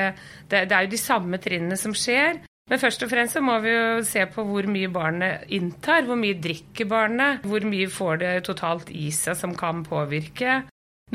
det, 0.50 0.66
det 0.68 0.76
er 0.76 0.84
jo 0.84 0.92
de 0.92 1.00
samme 1.00 1.40
trinnene 1.40 1.80
som 1.80 1.96
skjer. 1.96 2.42
Men 2.68 2.80
først 2.80 3.04
og 3.04 3.10
fremst 3.12 3.38
så 3.38 3.42
må 3.44 3.56
vi 3.64 3.72
jo 3.72 4.00
se 4.04 4.24
på 4.28 4.44
hvor 4.44 4.68
mye 4.68 4.90
barnet 4.92 5.48
inntar. 5.56 6.04
Hvor 6.08 6.18
mye 6.20 6.36
drikker 6.36 6.88
barnet? 6.88 7.44
Hvor 7.48 7.64
mye 7.64 7.88
får 7.92 8.20
det 8.24 8.34
totalt 8.48 8.92
i 8.92 9.08
seg 9.14 9.38
som 9.40 9.56
kan 9.56 9.84
påvirke? 9.86 10.60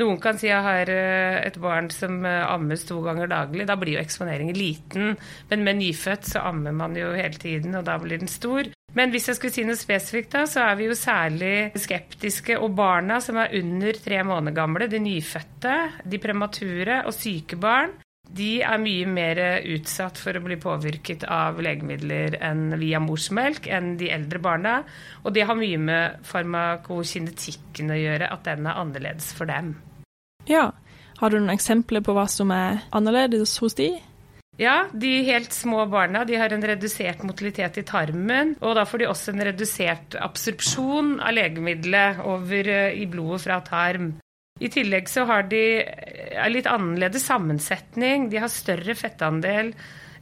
Noen 0.00 0.18
kan 0.18 0.38
si 0.38 0.48
jeg 0.48 0.62
har 0.64 0.90
eh, 0.90 1.36
et 1.46 1.56
barn 1.62 1.86
som 1.94 2.24
eh, 2.26 2.42
ammes 2.50 2.82
to 2.88 2.98
ganger 3.04 3.30
daglig. 3.30 3.66
Da 3.68 3.76
blir 3.78 3.94
jo 3.94 4.02
eksponeringen 4.02 4.56
liten. 4.58 5.12
Men 5.50 5.66
med 5.66 5.78
nyfødt 5.78 6.32
så 6.32 6.42
ammer 6.50 6.74
man 6.74 6.98
jo 6.98 7.12
hele 7.14 7.38
tiden, 7.38 7.76
og 7.78 7.86
da 7.86 8.00
blir 8.02 8.18
den 8.18 8.30
stor. 8.30 8.66
Men 8.94 9.10
hvis 9.10 9.28
jeg 9.30 9.38
skulle 9.38 9.54
si 9.54 9.64
noe 9.66 9.78
spesifikt, 9.78 10.34
da, 10.34 10.44
så 10.50 10.66
er 10.68 10.78
vi 10.78 10.88
jo 10.88 10.98
særlig 10.98 11.54
skeptiske. 11.78 12.58
Og 12.58 12.74
barna 12.78 13.20
som 13.22 13.38
er 13.42 13.54
under 13.60 14.02
tre 14.02 14.22
måneder 14.26 14.58
gamle, 14.58 14.90
de 14.90 15.02
nyfødte, 15.02 15.76
de 16.10 16.22
premature 16.22 17.04
og 17.06 17.14
syke 17.14 17.58
barn, 17.62 17.94
de 18.34 18.62
er 18.64 18.80
mye 18.82 19.06
mer 19.06 19.40
utsatt 19.74 20.18
for 20.18 20.34
å 20.34 20.42
bli 20.42 20.56
påvirket 20.60 21.26
av 21.30 21.60
legemidler 21.62 22.38
enn 22.42 22.72
via 22.80 23.00
morsmelk 23.02 23.68
enn 23.70 23.94
de 24.00 24.08
eldre 24.14 24.40
barna. 24.42 24.78
Og 25.22 25.36
det 25.36 25.44
har 25.46 25.58
mye 25.58 25.78
med 25.78 26.24
farmakokinetikken 26.26 27.92
å 27.94 28.00
gjøre, 28.00 28.30
at 28.32 28.48
den 28.48 28.66
er 28.66 28.80
annerledes 28.80 29.30
for 29.36 29.50
dem. 29.50 29.76
Ja. 30.50 30.72
Har 31.20 31.30
du 31.30 31.38
noen 31.38 31.54
eksempler 31.54 32.02
på 32.02 32.14
hva 32.16 32.26
som 32.26 32.50
er 32.50 32.82
annerledes 32.90 33.54
hos 33.62 33.76
de? 33.78 33.92
Ja, 34.58 34.86
de 34.92 35.22
helt 35.26 35.54
små 35.54 35.82
barna 35.90 36.22
de 36.26 36.36
har 36.38 36.52
en 36.54 36.62
redusert 36.62 37.24
motilitet 37.26 37.78
i 37.80 37.86
tarmen. 37.86 38.54
Og 38.62 38.76
da 38.78 38.84
får 38.86 39.02
de 39.02 39.08
også 39.10 39.32
en 39.34 39.46
redusert 39.50 40.18
absorpsjon 40.18 41.16
av 41.18 41.34
legemiddelet 41.34 42.22
over 42.22 42.70
eh, 42.70 43.00
i 43.02 43.06
blodet 43.10 43.42
fra 43.46 43.58
tarm. 43.66 44.12
I 44.62 44.70
tillegg 44.70 45.08
så 45.10 45.24
har 45.26 45.48
de 45.50 45.62
litt 46.52 46.68
annerledes 46.70 47.26
sammensetning. 47.26 48.28
De 48.30 48.38
har 48.38 48.52
større 48.52 48.94
fettandel 48.94 49.72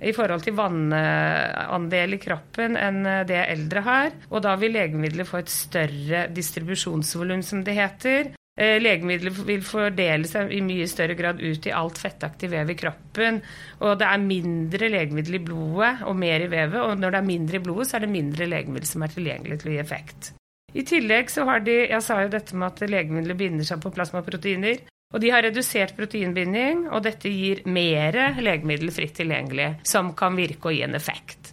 i 0.02 0.12
forhold 0.16 0.42
til 0.46 0.56
vannandel 0.56 2.16
i 2.16 2.20
kroppen 2.22 2.78
enn 2.80 3.04
eh, 3.06 3.24
det 3.28 3.42
eldre 3.44 3.82
har. 3.86 4.14
Og 4.32 4.42
da 4.44 4.56
vil 4.60 4.74
legemidlet 4.74 5.28
få 5.28 5.42
et 5.42 5.52
større 5.52 6.26
distribusjonsvolum, 6.34 7.44
som 7.46 7.60
det 7.66 7.76
heter. 7.78 8.32
Legemidlet 8.52 8.82
legemidler 8.84 9.46
vil 9.48 9.62
fordele 9.64 10.28
seg 10.28 10.50
i 10.52 10.58
mye 10.60 10.84
større 10.90 11.14
grad 11.16 11.38
ut 11.40 11.64
i 11.66 11.72
alt 11.72 11.96
fettaktig 11.96 12.50
vev 12.52 12.68
i 12.68 12.76
kroppen. 12.76 13.40
Og 13.80 13.96
det 14.00 14.10
er 14.10 14.26
mindre 14.26 14.90
legemiddel 14.92 15.38
i 15.38 15.44
blodet 15.46 15.94
og 16.04 16.18
mer 16.20 16.44
i 16.44 16.50
vevet. 16.52 16.82
Og 16.82 17.00
når 17.00 17.14
det 17.14 17.22
er 17.22 17.32
mindre 17.32 17.60
i 17.60 17.64
blodet, 17.64 17.88
så 17.88 17.96
er 17.96 18.04
det 18.04 18.12
mindre 18.12 18.50
legemiddel 18.52 18.92
som 18.92 19.06
er 19.06 19.16
tilgjengelig 19.16 19.62
til 19.62 19.72
å 19.72 19.76
gi 19.76 19.82
effekt. 19.86 20.32
I 20.72 20.84
tillegg 20.88 21.30
så 21.30 21.44
har 21.48 21.60
de 21.60 21.74
Jeg 21.84 22.02
sa 22.04 22.22
jo 22.22 22.32
dette 22.32 22.56
med 22.56 22.70
at 22.70 22.90
legemidler 22.90 23.38
binder 23.38 23.66
seg 23.68 23.82
på 23.82 23.92
plasmaproteiner. 23.94 24.84
Og 25.12 25.20
de 25.20 25.28
har 25.28 25.44
redusert 25.44 25.92
proteinbinding, 25.96 26.86
og 26.88 27.02
dette 27.04 27.28
gir 27.28 27.60
mer 27.68 28.16
legemiddel 28.40 28.88
fritt 28.96 29.18
tilgjengelig, 29.18 29.74
som 29.84 30.14
kan 30.16 30.38
virke 30.38 30.70
og 30.70 30.76
gi 30.78 30.86
en 30.86 30.96
effekt. 30.96 31.52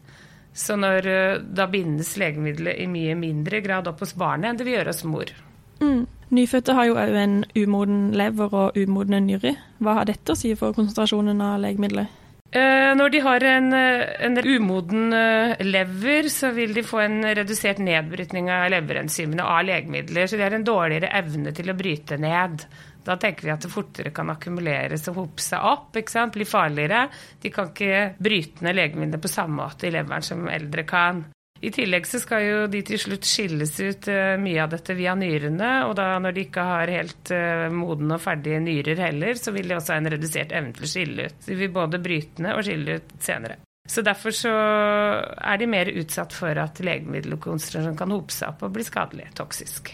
Så 0.55 0.77
når, 0.79 1.07
eh, 1.07 1.41
da 1.43 1.67
bindes 1.67 2.15
legemiddelet 2.17 2.79
i 2.79 2.87
mye 2.87 3.15
mindre 3.19 3.59
grad 3.61 3.87
opp 3.87 3.99
hos 3.99 4.15
barnet 4.15 4.49
enn 4.49 4.57
det 4.57 4.65
vil 4.67 4.77
gjøre 4.79 4.93
hos 4.93 5.03
mor. 5.03 5.33
Mm. 5.79 6.07
Nyfødte 6.29 6.73
har 6.77 6.85
jo 6.85 6.95
òg 6.99 7.15
en 7.17 7.35
umoden 7.55 8.11
lever 8.13 8.53
og 8.53 8.77
umodne 8.77 9.19
nyrer. 9.25 9.55
Hva 9.81 9.99
har 9.99 10.05
dette 10.05 10.35
å 10.35 10.37
si 10.37 10.53
for 10.55 10.75
konsentrasjonen 10.77 11.41
av 11.41 11.61
legemidler? 11.63 12.07
Eh, 12.49 12.91
når 12.97 13.11
de 13.13 13.19
har 13.21 13.43
en, 13.45 13.73
eh, 13.77 14.25
en, 14.25 14.37
umoden 14.41 15.13
eh, 15.13 15.59
lever, 15.61 16.29
så 16.33 16.49
vil 16.51 16.73
de 16.73 16.81
få 16.81 17.03
en 17.03 17.21
redusert 17.37 17.77
nedbrytning 17.77 18.49
av 18.49 18.71
leverenzymene 18.73 19.45
av 19.45 19.67
legemidler. 19.67 20.25
Så 20.25 20.37
de 20.37 20.47
har 20.47 20.57
en 20.57 20.65
dårligere 20.65 21.11
evne 21.19 21.53
til 21.53 21.69
å 21.69 21.77
bryte 21.77 22.17
ned. 22.17 22.65
Da 23.05 23.17
tenker 23.21 23.45
vi 23.45 23.53
at 23.53 23.61
det 23.61 23.71
fortere 23.71 24.13
kan 24.13 24.33
akkumuleres 24.33 25.05
og 25.11 25.21
hope 25.21 25.45
seg 25.45 25.61
opp. 25.61 25.93
Bli 25.93 26.45
farligere. 26.45 27.05
De 27.41 27.53
kan 27.53 27.69
ikke 27.69 28.15
bryte 28.17 28.65
ned 28.65 28.81
legemidler 28.81 29.21
på 29.21 29.31
samme 29.31 29.61
måte 29.61 29.87
i 29.87 29.93
leveren 29.93 30.25
som 30.25 30.49
eldre 30.49 30.87
kan. 30.89 31.27
I 31.61 31.71
tillegg 31.75 32.05
så 32.07 32.21
skal 32.23 32.43
jo 32.45 32.59
de 32.71 32.79
til 32.87 32.99
slutt 33.01 33.27
skilles 33.27 33.73
ut 33.79 34.07
uh, 34.07 34.35
mye 34.39 34.61
av 34.63 34.71
dette 34.71 34.95
via 34.95 35.15
nyrene. 35.19 35.71
Og 35.89 35.95
da 35.99 36.13
når 36.23 36.35
de 36.35 36.45
ikke 36.47 36.67
har 36.69 36.91
helt 36.93 37.33
uh, 37.35 37.67
modne 37.73 38.15
og 38.15 38.23
ferdige 38.23 38.61
nyrer 38.63 39.01
heller, 39.09 39.35
så 39.39 39.51
vil 39.55 39.67
de 39.67 39.75
også 39.75 39.95
ha 39.95 40.03
en 40.03 40.11
redusert 40.15 40.55
evne 40.55 40.75
til 40.75 40.87
å 40.87 40.91
skille 40.93 41.27
ut. 41.27 41.41
De 41.47 41.57
vil 41.59 41.73
både 41.75 41.99
bryte 42.03 42.45
ned 42.45 42.55
og 42.55 42.63
skille 42.67 42.99
ut 43.01 43.17
senere. 43.23 43.59
Så 43.89 44.03
derfor 44.05 44.35
så 44.35 44.51
er 44.53 45.57
de 45.57 45.67
mer 45.67 45.89
utsatt 45.97 46.35
for 46.37 46.59
at 46.61 46.77
legemiddelkonsentrasjon 46.85 47.97
kan 47.97 48.13
hope 48.13 48.35
seg 48.35 48.53
opp 48.53 48.67
og 48.67 48.75
bli 48.75 48.85
skadelig, 48.85 49.31
toksisk. 49.39 49.89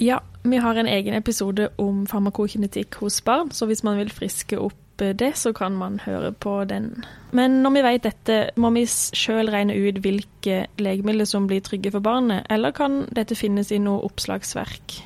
Ja, 0.00 0.20
vi 0.44 0.60
har 0.60 0.76
en 0.76 0.88
egen 0.88 1.16
episode 1.16 1.70
om 1.80 2.04
farmakokinetikk 2.08 3.00
hos 3.00 3.18
barn, 3.24 3.50
så 3.52 3.66
hvis 3.68 3.82
man 3.84 3.98
vil 4.00 4.12
friske 4.12 4.60
opp 4.60 4.76
det, 5.00 5.32
så 5.36 5.52
kan 5.56 5.76
man 5.76 6.00
høre 6.04 6.32
på 6.32 6.64
den. 6.64 7.04
Men 7.36 7.60
når 7.64 7.76
vi 7.76 7.84
vet 7.86 8.06
dette, 8.08 8.38
må 8.60 8.72
vi 8.74 8.86
sjøl 8.86 9.50
regne 9.52 9.76
ut 9.76 10.00
hvilke 10.04 10.64
legemidler 10.78 11.28
som 11.28 11.48
blir 11.50 11.62
trygge 11.64 11.92
for 11.94 12.04
barnet, 12.04 12.46
eller 12.50 12.74
kan 12.76 13.04
dette 13.16 13.38
finnes 13.38 13.72
i 13.72 13.80
noe 13.82 14.04
oppslagsverk? 14.08 15.00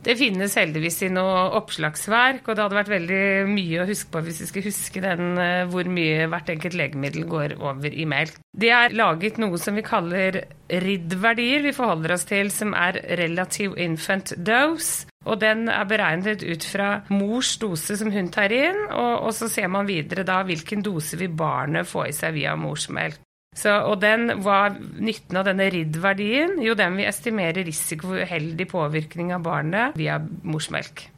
Det 0.00 0.14
finnes 0.16 0.54
heldigvis 0.56 1.02
i 1.04 1.10
noe 1.12 1.42
oppslagsverk, 1.58 2.46
og 2.46 2.56
det 2.56 2.62
hadde 2.64 2.78
vært 2.78 2.92
veldig 2.94 3.24
mye 3.50 3.82
å 3.82 3.88
huske 3.88 4.08
på 4.14 4.22
hvis 4.24 4.40
vi 4.40 4.48
skulle 4.48 4.70
huske 4.70 5.02
den, 5.04 5.36
eh, 5.36 5.66
hvor 5.68 5.90
mye 5.92 6.24
hvert 6.32 6.48
enkelt 6.54 6.76
legemiddel 6.78 7.26
går 7.28 7.56
over 7.60 7.92
i 7.92 8.06
melk. 8.08 8.38
Det 8.56 8.72
er 8.72 8.96
laget 8.96 9.36
noe 9.42 9.60
som 9.60 9.76
vi 9.76 9.84
kaller 9.84 10.40
RID-verdier 10.72 11.66
vi 11.66 11.76
forholder 11.76 12.16
oss 12.16 12.24
til, 12.24 12.48
som 12.54 12.72
er 12.72 13.02
relative 13.20 13.76
infant 13.76 14.32
dose. 14.40 15.04
Og 15.28 15.36
den 15.42 15.68
er 15.68 15.84
beregnet 15.84 16.40
ut 16.48 16.64
fra 16.64 17.02
mors 17.12 17.58
dose 17.60 17.98
som 18.00 18.08
hun 18.08 18.30
tar 18.32 18.54
inn, 18.56 18.86
og, 18.88 19.26
og 19.28 19.34
så 19.36 19.50
ser 19.52 19.68
man 19.68 19.88
videre 19.88 20.24
da 20.24 20.40
hvilken 20.48 20.80
dose 20.80 21.20
vil 21.20 21.34
barnet 21.36 21.88
få 21.88 22.06
i 22.08 22.14
seg 22.16 22.38
via 22.38 22.56
morsmelk. 22.56 23.20
Så, 23.56 23.72
og 23.82 23.98
den, 23.98 24.30
hva 24.44 24.68
nytten 24.70 25.40
av 25.40 25.48
denne 25.48 25.66
RID-verdien? 25.74 26.60
Jo, 26.62 26.76
den 26.78 26.94
vil 27.00 27.08
estimere 27.10 27.64
risiko 27.66 28.12
for 28.12 28.22
uheldig 28.22 28.66
påvirkning 28.70 29.32
av 29.34 29.42
barnet 29.42 29.96
via 29.98 30.20
morsmelk. 30.22 31.08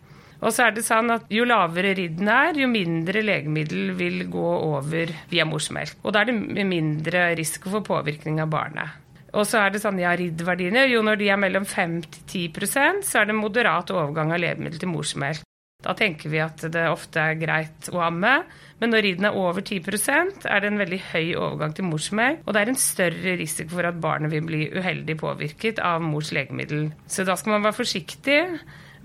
Og 0.43 0.51
så 0.51 0.65
er 0.67 0.73
det 0.75 0.83
sånn 0.83 1.12
at 1.15 1.29
Jo 1.31 1.45
lavere 1.47 1.93
RID-en 1.95 2.31
er, 2.33 2.57
jo 2.59 2.71
mindre 2.71 3.23
legemiddel 3.23 3.93
vil 3.99 4.25
gå 4.33 4.49
over 4.73 5.12
via 5.31 5.47
morsmelk. 5.47 6.01
Og 6.03 6.17
da 6.17 6.25
er 6.25 6.33
det 6.33 6.67
mindre 6.67 7.29
risiko 7.39 7.77
for 7.77 7.87
påvirkning 7.87 8.41
av 8.43 8.51
barnet. 8.51 8.99
Og 9.33 9.47
så 9.49 9.62
er 9.62 9.73
det 9.73 9.85
sånn, 9.85 10.01
ja, 10.03 10.17
RID-verdiene, 10.17 10.89
jo 10.91 11.05
når 11.05 11.21
de 11.21 11.31
er 11.33 11.41
mellom 11.41 11.69
5 11.69 12.01
til 12.09 12.51
10% 12.51 13.07
så 13.07 13.23
er 13.23 13.31
det 13.31 13.39
moderat 13.39 13.93
overgang 13.95 14.35
av 14.35 14.43
legemiddel 14.43 14.83
til 14.83 14.93
morsmelk. 14.93 15.47
Da 15.83 15.95
tenker 15.99 16.31
vi 16.31 16.41
at 16.43 16.62
det 16.73 16.85
ofte 16.91 17.23
er 17.23 17.41
greit 17.41 17.89
å 17.91 18.03
amme. 18.07 18.37
Men 18.83 18.95
når 18.95 19.05
ridden 19.07 19.27
er 19.29 19.39
over 19.39 19.62
10% 19.62 20.47
er 20.51 20.62
det 20.62 20.71
en 20.71 20.81
veldig 20.81 21.01
høy 21.12 21.35
overgang 21.39 21.75
til 21.77 21.87
morsmelk, 21.87 22.41
og 22.47 22.55
det 22.55 22.62
er 22.62 22.71
en 22.73 22.81
større 22.83 23.35
risiko 23.39 23.77
for 23.77 23.87
at 23.87 24.01
barnet 24.03 24.33
vil 24.33 24.47
bli 24.47 24.62
uheldig 24.75 25.19
påvirket 25.21 25.83
av 25.83 26.03
mors 26.03 26.33
legemiddel. 26.35 26.89
Så 27.07 27.27
da 27.29 27.37
skal 27.39 27.57
man 27.57 27.67
være 27.67 27.79
forsiktig. 27.79 28.41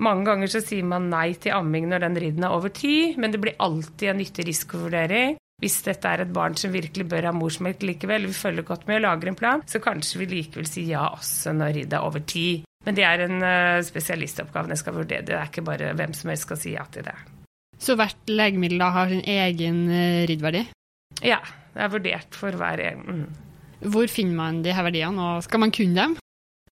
Mange 0.01 0.25
ganger 0.29 0.49
så 0.53 0.61
sier 0.61 0.85
man 0.85 1.09
nei 1.09 1.31
til 1.41 1.55
amming 1.57 1.89
når 1.89 2.05
den 2.05 2.21
ridden 2.21 2.45
er 2.45 2.53
over 2.53 2.73
10, 2.73 3.17
men 3.21 3.33
det 3.33 3.41
blir 3.41 3.57
alltid 3.61 4.11
en 4.11 4.19
nyttig 4.21 4.47
risikovurdering. 4.49 5.37
Hvis 5.57 5.79
dette 5.87 6.05
er 6.05 6.21
et 6.21 6.33
barn 6.33 6.53
som 6.53 6.69
virkelig 6.69 7.07
bør 7.09 7.31
ha 7.31 7.33
morsmelk 7.33 7.81
likevel, 7.81 8.27
vi 8.29 8.37
følger 8.37 8.65
godt 8.65 8.85
med 8.85 8.99
og 8.99 9.07
lager 9.07 9.31
en 9.31 9.37
plan, 9.39 9.63
så 9.65 9.81
kanskje 9.81 10.21
vi 10.21 10.27
likevel 10.35 10.69
sier 10.69 10.91
ja 10.91 11.07
også 11.15 11.53
når 11.57 11.79
ridden 11.79 11.97
er 11.97 12.05
over 12.05 12.21
10. 12.21 12.43
Men 12.87 12.95
det 12.95 13.03
er 13.03 13.25
en 13.25 13.41
uh, 13.43 13.83
spesialistoppgave 13.83 14.71
jeg 14.71 14.79
skal 14.79 14.95
vurdere. 14.95 15.25
Det 15.27 15.35
er 15.35 15.49
ikke 15.49 15.65
bare 15.67 15.91
hvem 15.99 16.13
som 16.15 16.31
helst 16.31 16.47
skal 16.47 16.59
si 16.61 16.75
ja 16.77 16.85
til 16.91 17.03
det. 17.03 17.15
Så 17.83 17.97
hvert 17.99 18.31
legemiddel 18.31 18.79
da 18.79 18.93
har 18.95 19.11
sin 19.11 19.25
egen 19.27 19.81
uh, 19.91 20.23
riddverdi? 20.29 20.63
Ja, 21.25 21.41
det 21.73 21.83
er 21.83 21.91
vurdert 21.91 22.37
for 22.37 22.55
hver 22.55 22.79
egen. 22.85 23.03
Mm. 23.03 23.91
Hvor 23.91 24.07
finner 24.09 24.39
man 24.39 24.63
de 24.63 24.73
her 24.73 24.87
verdiene, 24.87 25.19
og 25.21 25.43
skal 25.45 25.61
man 25.61 25.73
kunne 25.75 25.99
dem? 25.99 26.15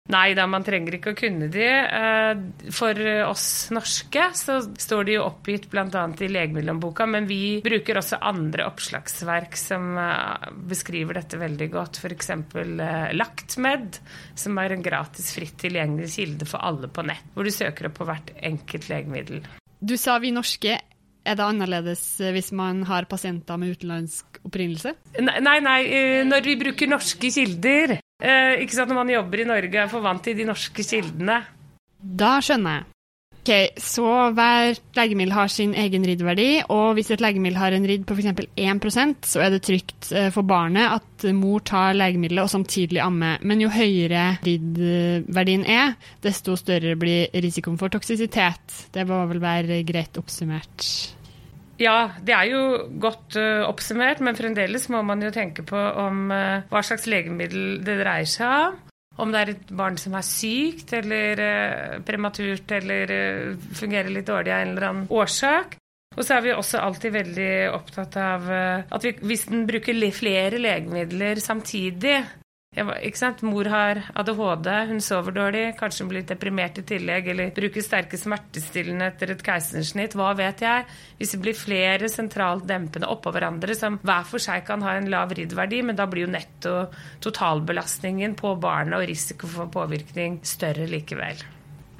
Nei 0.08 0.32
da, 0.32 0.46
man 0.48 0.64
trenger 0.64 0.94
ikke 0.96 1.12
å 1.12 1.16
kunne 1.18 1.50
de. 1.52 1.66
Eh, 1.68 2.70
for 2.72 2.96
oss 3.28 3.68
norske 3.74 4.30
så 4.36 4.56
står 4.64 5.04
de 5.04 5.16
jo 5.18 5.26
oppgitt 5.26 5.68
bl.a. 5.68 5.84
i 5.84 6.30
legemiddelhåndboka, 6.32 7.04
men 7.12 7.28
vi 7.28 7.58
bruker 7.64 8.00
også 8.00 8.20
andre 8.24 8.64
oppslagsverk 8.70 9.58
som 9.60 9.98
eh, 10.00 10.48
beskriver 10.70 11.20
dette 11.20 11.40
veldig 11.40 11.68
godt. 11.76 12.00
F.eks. 12.00 12.32
Eh, 12.32 13.10
Laktmed, 13.20 14.00
som 14.32 14.62
er 14.64 14.78
en 14.78 14.86
gratis, 14.86 15.28
fritt 15.36 15.58
tilgjengelig 15.60 16.14
kilde 16.16 16.48
for 16.48 16.64
alle 16.64 16.88
på 16.88 17.04
nett, 17.04 17.28
hvor 17.36 17.44
du 17.44 17.52
søker 17.52 17.90
opp 17.90 18.00
på 18.00 18.08
hvert 18.08 18.32
enkelt 18.40 18.88
legemiddel. 18.88 19.44
Du 19.78 19.98
sa 20.00 20.16
vi 20.24 20.32
norske. 20.32 20.80
Er 21.28 21.36
det 21.36 21.44
annerledes 21.44 22.00
hvis 22.32 22.54
man 22.56 22.80
har 22.88 23.04
pasienter 23.10 23.60
med 23.60 23.76
utenlandsk 23.76 24.40
opprinnelse? 24.48 24.94
Nei, 25.20 25.58
nei, 25.60 25.80
når 26.24 26.46
vi 26.46 26.60
bruker 26.62 26.88
norske 26.88 27.28
kilder. 27.34 27.98
Eh, 28.18 28.64
ikke 28.64 28.74
sant, 28.74 28.90
Når 28.90 28.98
man 29.04 29.10
jobber 29.14 29.42
i 29.42 29.48
Norge, 29.48 29.78
er 29.78 29.90
for 29.90 30.02
vant 30.02 30.22
til 30.24 30.36
de 30.38 30.46
norske 30.48 30.82
kildene. 30.82 31.42
Da 31.98 32.38
skjønner 32.42 32.80
jeg. 32.80 32.88
Ok, 33.38 33.50
Så 33.80 34.04
hvert 34.36 34.98
legemiddel 34.98 35.32
har 35.32 35.48
sin 35.48 35.70
egen 35.78 36.04
riddverdi, 36.04 36.64
og 36.68 36.98
hvis 36.98 37.12
et 37.14 37.22
legemiddel 37.22 37.56
har 37.56 37.72
en 37.72 37.86
ridd 37.86 38.04
på 38.04 38.16
f.eks. 38.18 38.42
1% 38.58 39.28
så 39.30 39.40
er 39.40 39.54
det 39.54 39.62
trygt 39.64 40.10
eh, 40.12 40.28
for 40.34 40.42
barnet 40.42 40.98
at 40.98 41.28
mor 41.32 41.62
tar 41.64 41.96
legemiddelet 41.96 42.42
og 42.42 42.50
samtidig 42.52 43.00
ammer. 43.00 43.38
Men 43.40 43.62
jo 43.62 43.70
høyere 43.72 44.34
riddverdien 44.44 45.64
er, 45.64 45.94
desto 46.20 46.58
større 46.58 46.98
blir 46.98 47.30
risikoen 47.32 47.78
for 47.80 47.88
toksisitet. 47.88 48.90
Det 48.92 49.06
må 49.08 49.22
vel 49.30 49.40
være 49.40 49.80
greit 49.86 50.18
oppsummert. 50.20 51.16
Ja, 51.78 52.10
det 52.26 52.34
er 52.34 52.48
jo 52.50 52.60
godt 52.98 53.36
uh, 53.38 53.62
oppsummert, 53.68 54.22
men 54.24 54.36
fremdeles 54.38 54.88
må 54.90 55.02
man 55.06 55.22
jo 55.22 55.30
tenke 55.34 55.62
på 55.66 55.78
om 55.78 56.26
uh, 56.34 56.66
hva 56.70 56.82
slags 56.82 57.06
legemiddel 57.10 57.78
det 57.86 58.00
dreier 58.02 58.28
seg 58.28 58.74
om 58.74 58.84
om 59.18 59.32
det 59.34 59.38
er 59.40 59.48
et 59.50 59.70
barn 59.74 59.96
som 59.98 60.12
er 60.14 60.22
sykt 60.22 60.92
eller 60.94 61.40
uh, 61.42 61.94
prematurt 62.06 62.70
eller 62.76 63.10
fungerer 63.74 64.12
litt 64.14 64.28
dårlig 64.28 64.52
av 64.54 64.60
en 64.62 64.70
eller 64.70 64.86
annen 64.86 65.08
årsak. 65.10 65.74
Og 66.14 66.20
så 66.22 66.36
er 66.36 66.44
vi 66.44 66.52
også 66.54 66.78
alltid 66.82 67.16
veldig 67.16 67.48
opptatt 67.74 68.14
av 68.22 68.46
at 68.50 69.04
vi, 69.04 69.12
hvis 69.26 69.44
den 69.50 69.66
bruker 69.66 69.98
flere 70.14 70.58
legemidler 70.62 71.42
samtidig, 71.42 72.20
sant? 73.18 73.42
Mor 73.42 73.68
har 73.72 74.00
ADHD, 74.14 74.68
hun 74.90 75.00
sover 75.04 75.34
dårlig, 75.36 75.64
kanskje 75.78 76.04
hun 76.04 76.12
blir 76.12 76.26
deprimert 76.28 76.78
i 76.80 76.84
tillegg, 76.86 77.28
eller 77.32 77.52
bruker 77.56 77.84
sterke 77.84 78.20
smertestillende 78.20 79.10
etter 79.12 79.34
et 79.34 79.44
keisersnitt, 79.44 80.16
hva 80.18 80.32
vet 80.38 80.64
jeg. 80.64 80.86
Hvis 81.18 81.34
det 81.34 81.42
blir 81.44 81.58
flere 81.58 82.10
sentralt 82.12 82.66
dempende 82.68 83.10
oppå 83.10 83.32
hverandre 83.34 83.76
som 83.78 84.00
hver 84.02 84.26
for 84.28 84.42
seg 84.42 84.64
kan 84.68 84.82
ha 84.86 84.96
en 84.98 85.10
lav 85.12 85.34
riddverdi, 85.36 85.82
men 85.82 85.98
da 85.98 86.08
blir 86.10 86.26
jo 86.26 86.32
netto 86.32 86.74
totalbelastningen 87.24 88.38
på 88.38 88.54
barnet 88.62 89.00
og 89.00 89.08
risiko 89.08 89.50
for 89.50 89.72
påvirkning 89.72 90.40
større 90.46 90.88
likevel. 90.90 91.44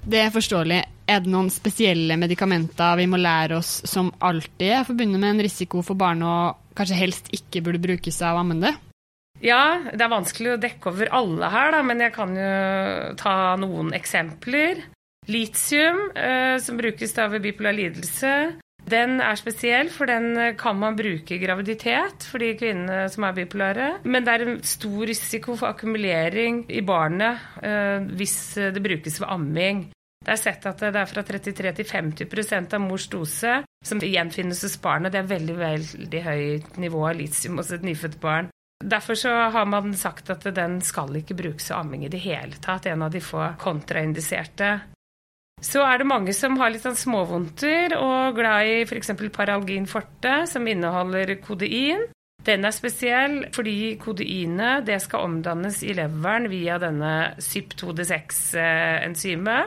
Det 0.09 0.23
er 0.25 0.33
forståelig. 0.33 0.81
Er 1.09 1.23
det 1.25 1.33
noen 1.33 1.49
spesielle 1.53 2.17
medikamenter 2.21 2.99
vi 3.01 3.07
må 3.09 3.21
lære 3.21 3.59
oss 3.59 3.79
som 3.89 4.11
alltid 4.25 4.75
er 4.81 4.85
forbundet 4.89 5.21
med 5.21 5.35
en 5.35 5.47
risiko 5.47 5.83
for 5.85 5.99
barnet 6.01 6.29
og 6.29 6.77
kanskje 6.79 7.01
helst 7.01 7.33
ikke 7.35 7.65
burde 7.65 7.83
brukes 7.83 8.21
av 8.25 8.41
ammende? 8.41 8.75
Ja, 9.45 9.91
det 9.93 10.03
er 10.03 10.11
vanskelig 10.11 10.55
å 10.55 10.61
dekke 10.61 10.91
over 10.91 11.11
alle 11.15 11.51
her, 11.53 11.75
da, 11.77 11.83
men 11.87 12.03
jeg 12.03 12.15
kan 12.17 12.33
jo 12.35 12.53
ta 13.21 13.35
noen 13.61 13.93
eksempler. 13.97 14.83
Litium, 15.29 16.09
eh, 16.17 16.57
som 16.63 16.81
brukes 16.81 17.13
da 17.15 17.29
ved 17.29 17.45
bipolar 17.45 17.77
lidelse, 17.77 18.33
den 18.89 19.19
er 19.21 19.37
spesiell, 19.37 19.91
for 19.93 20.09
den 20.09 20.57
kan 20.57 20.79
man 20.81 20.97
bruke 20.97 21.35
i 21.37 21.41
graviditet 21.43 22.25
for 22.25 22.41
de 22.41 22.55
kvinnene 22.57 23.09
som 23.13 23.27
er 23.29 23.37
bipolare. 23.37 23.89
Men 24.09 24.25
det 24.25 24.35
er 24.35 24.45
en 24.47 24.59
stor 24.65 25.05
risiko 25.11 25.57
for 25.59 25.69
akkumulering 25.69 26.65
i 26.73 26.81
barnet 26.87 27.61
eh, 27.63 28.01
hvis 28.17 28.39
det 28.73 28.83
brukes 28.85 29.21
ved 29.21 29.29
amming. 29.35 29.87
Det 30.25 30.35
er 30.35 30.41
sett 30.41 30.67
at 30.67 30.81
det 30.83 30.97
er 30.99 31.09
fra 31.09 31.23
33 31.25 31.73
til 31.79 31.87
50 31.89 32.75
av 32.75 32.81
mors 32.83 33.07
dose 33.13 33.61
som 33.87 34.01
gjenfinnes 34.03 34.63
hos 34.65 34.79
barnet. 34.83 35.13
Det 35.13 35.21
er 35.21 35.31
veldig 35.31 35.59
veldig 35.59 36.23
høyt 36.25 36.81
nivå 36.81 37.05
av 37.09 37.21
litium 37.21 37.61
hos 37.61 37.73
et 37.73 37.87
nyfødt 37.87 38.19
barn. 38.21 38.51
Derfor 38.85 39.15
så 39.19 39.31
har 39.51 39.65
man 39.67 39.95
sagt 39.99 40.31
at 40.31 40.45
den 40.55 40.77
skal 40.87 41.17
ikke 41.19 41.35
brukes 41.35 41.67
til 41.67 41.75
amming 41.75 42.05
i 42.07 42.09
det 42.13 42.21
hele 42.23 42.55
tatt. 42.63 42.87
En 42.87 43.03
av 43.03 43.11
de 43.11 43.21
få 43.21 43.43
kontraindiserte. 43.59 44.81
Så 45.59 45.83
er 45.83 45.99
det 45.99 46.07
mange 46.07 46.33
som 46.37 46.57
har 46.61 46.71
litt 46.71 46.83
sånn 46.87 46.97
småvondter 46.99 47.97
og 47.99 48.37
glad 48.39 48.67
i 48.71 48.87
f.eks. 48.87 49.11
Paralgin 49.35 49.87
forte, 49.91 50.47
som 50.47 50.67
inneholder 50.71 51.35
kodein. 51.43 52.07
Den 52.47 52.63
er 52.65 52.71
spesiell 52.71 53.51
fordi 53.55 53.97
kodeinet 53.99 54.87
det 54.87 55.01
skal 55.03 55.21
omdannes 55.27 55.83
i 55.83 55.93
leveren 55.99 56.49
via 56.53 56.79
denne 56.79 57.35
CYP2D6-enzymet. 57.43 59.67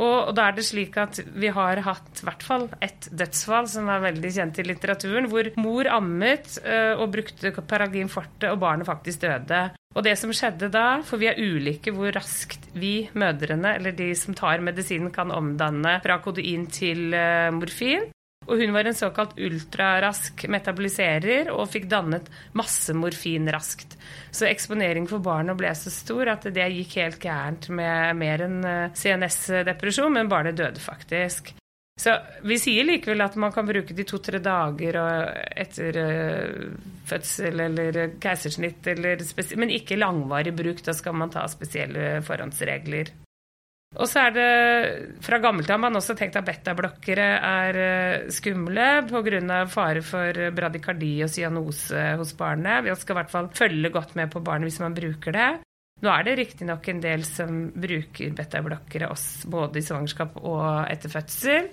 Og, 0.00 0.32
da 0.36 0.48
er 0.48 0.56
det 0.56 0.64
slik 0.66 0.96
at 1.00 1.20
vi 1.36 1.50
har 1.52 1.82
hatt 1.84 2.22
i 2.22 2.26
hvert 2.26 2.46
fall 2.46 2.66
ett 2.84 3.08
dødsfall 3.12 3.68
som 3.70 3.90
er 3.92 4.04
veldig 4.06 4.32
kjent 4.36 4.60
i 4.62 4.66
litteraturen, 4.66 5.28
hvor 5.32 5.50
mor 5.60 5.90
ammet 5.92 6.56
uh, 6.64 6.94
og 6.96 7.12
brukte 7.14 7.52
Paragin 7.68 8.10
forte, 8.12 8.50
og 8.50 8.60
barnet 8.62 8.88
faktisk 8.88 9.24
døde. 9.26 9.62
Og 9.92 10.06
det 10.06 10.16
som 10.20 10.32
skjedde 10.32 10.70
da, 10.72 10.86
for 11.04 11.20
vi 11.20 11.28
er 11.28 11.40
ulike 11.40 11.92
hvor 11.94 12.14
raskt 12.16 12.70
vi 12.72 13.10
mødrene, 13.18 13.76
eller 13.76 13.94
de 13.96 14.12
som 14.18 14.36
tar 14.36 14.64
medisinen, 14.64 15.12
kan 15.12 15.32
omdanne 15.34 15.98
fra 16.04 16.18
kodein 16.24 16.66
til 16.72 17.12
uh, 17.12 17.52
morfin. 17.54 18.08
Og 18.48 18.58
hun 18.58 18.74
var 18.74 18.88
en 18.88 18.96
såkalt 18.98 19.36
ultrarask 19.38 20.44
metaboliserer 20.50 21.52
og 21.54 21.70
fikk 21.72 21.88
dannet 21.92 22.28
masse 22.58 22.94
morfin 22.96 23.48
raskt. 23.52 23.96
Så 24.30 24.48
eksponering 24.50 25.08
for 25.10 25.22
barnet 25.22 25.58
ble 25.60 25.72
så 25.78 25.92
stor 25.94 26.34
at 26.34 26.46
det 26.50 26.68
gikk 26.74 26.98
helt 27.00 27.22
gærent 27.22 27.70
med 27.70 28.18
mer 28.18 28.46
enn 28.48 28.62
eh, 28.66 28.94
CNS-depresjon, 28.98 30.14
men 30.18 30.30
barnet 30.32 30.58
døde 30.58 30.82
faktisk. 30.82 31.54
Så 32.00 32.14
vi 32.48 32.56
sier 32.58 32.86
likevel 32.88 33.20
at 33.22 33.36
man 33.38 33.52
kan 33.54 33.66
bruke 33.68 33.94
de 33.94 34.04
to-tre 34.08 34.40
dager 34.42 34.96
etter 35.60 35.98
uh, 36.00 36.70
fødsel 37.06 37.60
eller 37.68 37.98
keisersnitt, 38.22 38.86
eller 38.94 39.20
men 39.60 39.74
ikke 39.76 40.00
langvarig 40.00 40.54
bruk. 40.56 40.80
Da 40.82 40.96
skal 40.96 41.14
man 41.20 41.30
ta 41.30 41.44
spesielle 41.52 42.22
forhåndsregler. 42.26 43.12
Og 44.00 44.08
så 44.08 44.22
er 44.26 44.32
det 44.32 44.52
fra 45.24 45.36
gammelt 45.42 45.68
av 45.70 45.80
man 45.82 45.98
også 45.98 46.14
tenkt 46.16 46.38
at 46.40 46.46
betablokkere 46.46 47.26
er 47.44 47.78
eh, 47.82 48.30
skumle 48.32 48.86
pga. 49.08 49.58
fare 49.68 50.00
for 50.00 50.38
bradykardi 50.56 51.12
og 51.26 51.32
cyanose 51.32 52.06
hos 52.16 52.32
barnet. 52.38 52.86
Vi 52.86 52.94
skal 52.96 53.14
i 53.14 53.20
hvert 53.20 53.34
fall 53.34 53.50
følge 53.52 53.92
godt 53.92 54.14
med 54.16 54.32
på 54.32 54.40
barnet 54.40 54.70
hvis 54.70 54.80
man 54.80 54.96
bruker 54.96 55.36
det. 55.36 55.50
Nå 56.02 56.10
er 56.10 56.24
det 56.24 56.38
riktignok 56.38 56.88
en 56.88 57.02
del 57.04 57.22
som 57.28 57.68
bruker 57.68 58.32
betablokkere 58.34 59.12
både 59.46 59.78
i 59.78 59.84
svangerskap 59.84 60.40
og 60.40 60.64
etter 60.88 61.12
fødsel. 61.12 61.68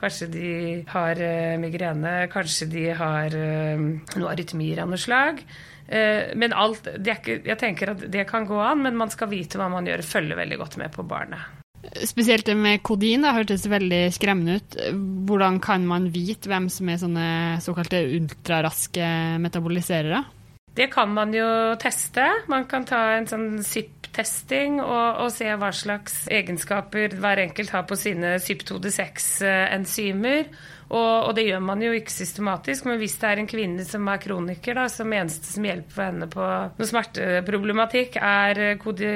Kanskje 0.00 0.30
de 0.30 0.52
har 0.88 1.20
uh, 1.20 1.58
migrene, 1.60 2.14
kanskje 2.32 2.66
de 2.70 2.86
har 2.96 3.34
uh, 3.34 3.84
noe 4.16 4.30
arytmier 4.32 4.82
av 4.82 4.90
noe 4.90 5.00
slag. 5.00 5.42
Men 5.84 6.54
alt, 6.56 6.86
ikke, 6.96 7.42
jeg 7.44 7.58
tenker 7.60 7.90
at 7.92 8.06
det 8.08 8.22
kan 8.24 8.46
gå 8.48 8.56
an, 8.56 8.80
men 8.86 8.96
man 8.96 9.10
skal 9.12 9.28
vite 9.28 9.60
hva 9.60 9.66
man 9.68 9.84
gjør, 9.84 10.00
følge 10.08 10.38
veldig 10.38 10.56
godt 10.62 10.78
med 10.80 10.94
på 10.96 11.04
barnet. 11.04 11.63
Spesielt 12.06 12.46
det 12.48 12.56
med 12.58 12.82
kodin 12.86 13.24
det 13.24 13.34
hørtes 13.36 13.66
veldig 13.70 14.02
skremmende 14.14 14.58
ut. 14.60 14.78
Hvordan 15.28 15.60
kan 15.64 15.86
man 15.88 16.10
vite 16.14 16.50
hvem 16.50 16.70
som 16.72 16.90
er 16.90 17.02
sånne 17.02 17.28
såkalte 17.64 18.02
ultraraske 18.16 19.06
metaboliserere? 19.42 20.20
Det 20.74 20.88
kan 20.90 21.12
man 21.14 21.34
jo 21.34 21.74
teste. 21.78 22.24
Man 22.50 22.64
kan 22.70 22.84
ta 22.88 23.12
en 23.14 23.26
sånn 23.30 23.62
SIP-testing 23.62 24.80
og, 24.82 25.20
og, 25.22 25.30
se 25.34 25.54
hva 25.54 25.70
slags 25.74 26.28
egenskaper 26.34 27.14
hver 27.22 27.38
enkelt 27.44 27.70
har 27.74 27.84
på 27.86 27.96
sine 27.98 28.28
SIP2D6-enzymer. 28.42 30.40
Og, 30.94 31.28
og, 31.28 31.32
det 31.34 31.48
gjør 31.48 31.62
man 31.64 31.80
jo 31.82 31.90
ikke 31.96 32.12
systematisk, 32.12 32.86
men 32.86 33.00
hvis 33.00 33.16
det 33.18 33.30
er 33.30 33.40
en 33.42 33.48
kvinne 33.50 33.86
som 33.86 34.06
er 34.10 34.20
kroniker, 34.22 34.76
da, 34.78 34.84
som 34.92 35.10
eneste 35.10 35.50
som 35.50 35.66
hjelper 35.66 35.96
for 35.96 36.06
henne 36.06 36.28
på 36.30 36.50
noe 36.78 36.90
smerteproblematikk, 36.90 38.18
er 38.22 38.60
kode, 38.82 39.14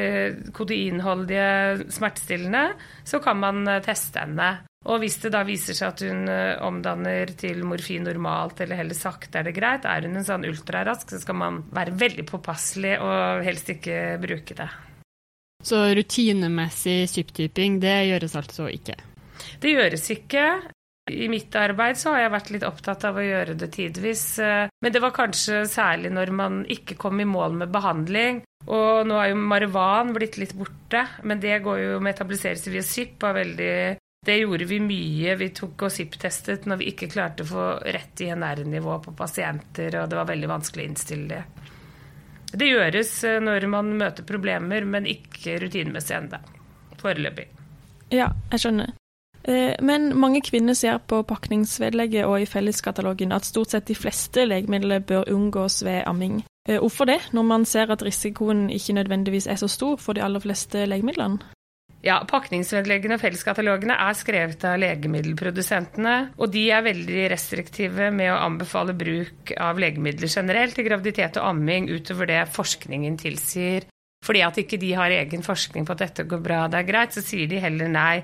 kodeinholdige 0.56 1.90
smertestillende, 1.94 2.64
så 3.06 3.20
kan 3.22 3.38
man 3.38 3.62
eh, 3.70 3.84
teste 3.84 4.24
henne. 4.24 4.48
Og 4.88 5.02
hvis 5.02 5.18
det 5.22 5.30
da 5.34 5.42
viser 5.46 5.76
seg 5.76 5.92
at 5.92 6.02
hun 6.06 6.32
eh, 6.32 6.56
omdanner 6.66 7.30
til 7.38 7.62
morfin 7.68 8.06
normalt, 8.08 8.62
eller 8.64 8.80
heller 8.80 8.98
sakte, 8.98 9.38
er 9.38 9.46
det 9.46 9.54
greit. 9.54 9.86
Er 9.86 10.06
hun 10.08 10.18
en 10.18 10.26
sånn 10.26 10.46
ultrarask, 10.48 11.12
så 11.14 11.20
skal 11.22 11.38
man 11.38 11.60
være 11.74 11.94
veldig 12.00 12.26
påpasselig 12.26 12.96
og 13.04 13.44
helst 13.46 13.70
ikke 13.74 14.16
bruke 14.22 14.58
det. 14.58 14.68
Så 15.66 15.82
rutinemessig 15.98 17.04
syptyping, 17.10 17.78
det 17.82 17.96
gjøres 18.08 18.36
altså 18.38 18.68
ikke? 18.70 18.94
Det 19.62 19.74
gjøres 19.74 20.10
ikke. 20.14 20.44
I 21.10 21.28
mitt 21.30 21.54
arbeid 21.56 21.98
så 21.98 22.14
har 22.14 22.24
jeg 22.24 22.34
vært 22.34 22.50
litt 22.54 22.66
opptatt 22.66 23.04
av 23.08 23.18
å 23.18 23.24
gjøre 23.24 23.56
det 23.58 23.70
tidvis. 23.74 24.24
Eh, 24.42 24.68
men 24.80 24.94
det 24.94 25.02
var 25.02 25.16
kanskje 25.16 25.62
særlig 25.70 26.12
når 26.14 26.34
man 26.34 26.60
ikke 26.70 26.98
kom 27.00 27.20
i 27.20 27.28
mål 27.28 27.56
med 27.62 27.72
behandling. 27.74 28.42
Og 28.68 29.06
nå 29.08 29.16
er 29.22 29.32
jo 29.32 29.38
marivan 29.40 30.12
blitt 30.16 30.36
litt 30.40 30.52
borte, 30.58 31.06
men 31.24 31.40
det 31.40 31.60
går 31.64 31.80
jo 31.84 32.02
med 32.04 32.16
etablisering 32.16 32.74
via 32.74 32.84
SIP. 32.84 33.24
Det 34.28 34.36
gjorde 34.36 34.66
vi 34.68 34.80
mye. 34.82 35.36
Vi 35.40 35.48
tok 35.56 35.86
og 35.86 35.94
SIP-testet 35.94 36.66
når 36.68 36.82
vi 36.82 36.90
ikke 36.92 37.08
klarte 37.12 37.46
å 37.46 37.48
få 37.48 37.66
rett 37.86 38.20
INR-nivå 38.26 38.98
på 39.06 39.14
pasienter, 39.16 40.00
og 40.02 40.10
det 40.10 40.18
var 40.18 40.28
veldig 40.28 40.50
vanskelig 40.50 40.84
å 40.84 40.90
innstille 40.90 41.28
det. 41.32 41.42
Det 42.48 42.68
gjøres 42.68 43.12
eh, 43.28 43.40
når 43.44 43.68
man 43.72 43.92
møter 44.00 44.26
problemer, 44.28 44.84
men 44.84 45.08
ikke 45.08 45.58
rutinemessig 45.64 46.16
ennå. 46.16 46.40
Foreløpig. 46.98 47.46
Ja, 48.10 48.32
jeg 48.52 48.64
skjønner. 48.64 48.96
Eh, 49.44 49.74
men 49.82 50.10
mange 50.18 50.42
kvinner 50.44 50.74
ser 50.74 50.98
på 50.98 51.22
pakningsvedlegget 51.22 52.26
og 52.26 52.40
i 52.42 52.48
felleskatalogen 52.48 53.32
at 53.32 53.48
stort 53.48 53.74
sett 53.74 53.88
de 53.88 53.96
fleste 53.96 54.44
legemidler 54.48 55.04
bør 55.04 55.28
unngås 55.32 55.82
ved 55.86 56.02
amming. 56.06 56.42
Eh, 56.68 56.78
hvorfor 56.78 57.08
det, 57.08 57.20
når 57.32 57.42
man 57.42 57.64
ser 57.64 57.92
at 57.92 58.02
risikoen 58.02 58.68
ikke 58.70 58.98
nødvendigvis 58.98 59.46
er 59.46 59.60
så 59.60 59.68
stor 59.68 59.96
for 59.96 60.12
de 60.12 60.22
aller 60.22 60.40
fleste 60.40 60.86
legemidlene? 60.86 61.38
Ja, 62.04 62.20
Pakningsvedleggene 62.30 63.16
og 63.16 63.22
felleskatalogene 63.24 63.96
er 63.98 64.14
skrevet 64.14 64.62
av 64.68 64.76
legemiddelprodusentene. 64.78 66.14
Og 66.38 66.52
de 66.54 66.68
er 66.70 66.84
veldig 66.86 67.24
restriktive 67.32 68.12
med 68.14 68.30
å 68.30 68.38
anbefale 68.44 68.94
bruk 68.94 69.50
av 69.58 69.80
legemidler 69.82 70.30
generelt 70.30 70.78
i 70.78 70.86
graviditet 70.86 71.40
og 71.40 71.50
amming 71.50 71.90
utover 71.90 72.30
det 72.30 72.44
forskningen 72.54 73.18
tilsier. 73.18 73.88
Fordi 74.24 74.42
at 74.42 74.58
ikke 74.60 74.80
de 74.82 74.90
har 74.98 75.14
egen 75.14 75.44
forskning 75.46 75.86
på 75.86 75.94
at 75.94 76.02
dette 76.02 76.26
går 76.28 76.40
bra, 76.42 76.64
det 76.68 76.80
er 76.80 76.88
greit, 76.88 77.14
så 77.14 77.22
sier 77.24 77.48
de 77.50 77.60
heller 77.62 77.90
nei. 77.92 78.16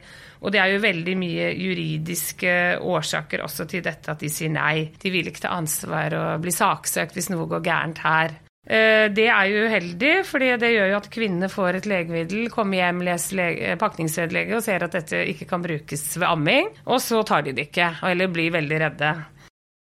Og 0.42 0.52
det 0.52 0.60
er 0.60 0.72
jo 0.72 0.82
veldig 0.82 1.14
mye 1.16 1.50
juridiske 1.54 2.54
årsaker 2.82 3.44
også 3.44 3.68
til 3.70 3.84
dette 3.84 4.10
at 4.12 4.24
de 4.24 4.30
sier 4.32 4.52
nei. 4.52 4.90
De 5.00 5.12
vil 5.14 5.30
ikke 5.30 5.46
ta 5.46 5.54
ansvar 5.54 6.16
og 6.18 6.42
bli 6.44 6.54
saksøkt 6.54 7.14
hvis 7.16 7.30
noe 7.32 7.46
går 7.50 7.62
gærent 7.64 8.02
her. 8.04 8.34
Eh, 8.64 9.06
det 9.12 9.26
er 9.28 9.48
jo 9.50 9.64
uheldig, 9.68 10.12
fordi 10.24 10.50
det 10.60 10.72
gjør 10.72 10.90
jo 10.90 10.98
at 10.98 11.10
kvinnene 11.12 11.50
får 11.52 11.78
et 11.78 11.88
legemiddel, 11.88 12.48
kommer 12.52 12.80
hjem, 12.80 13.02
leser 13.04 13.76
pakningsvedlegget 13.80 14.56
og 14.56 14.64
ser 14.64 14.86
at 14.86 14.96
dette 14.96 15.20
ikke 15.34 15.48
kan 15.50 15.64
brukes 15.64 16.06
ved 16.16 16.28
amming, 16.30 16.70
og 16.88 17.02
så 17.04 17.20
tar 17.28 17.44
de 17.44 17.52
det 17.56 17.68
ikke, 17.68 17.90
eller 18.08 18.32
blir 18.32 18.54
veldig 18.56 18.80
redde. 18.86 19.12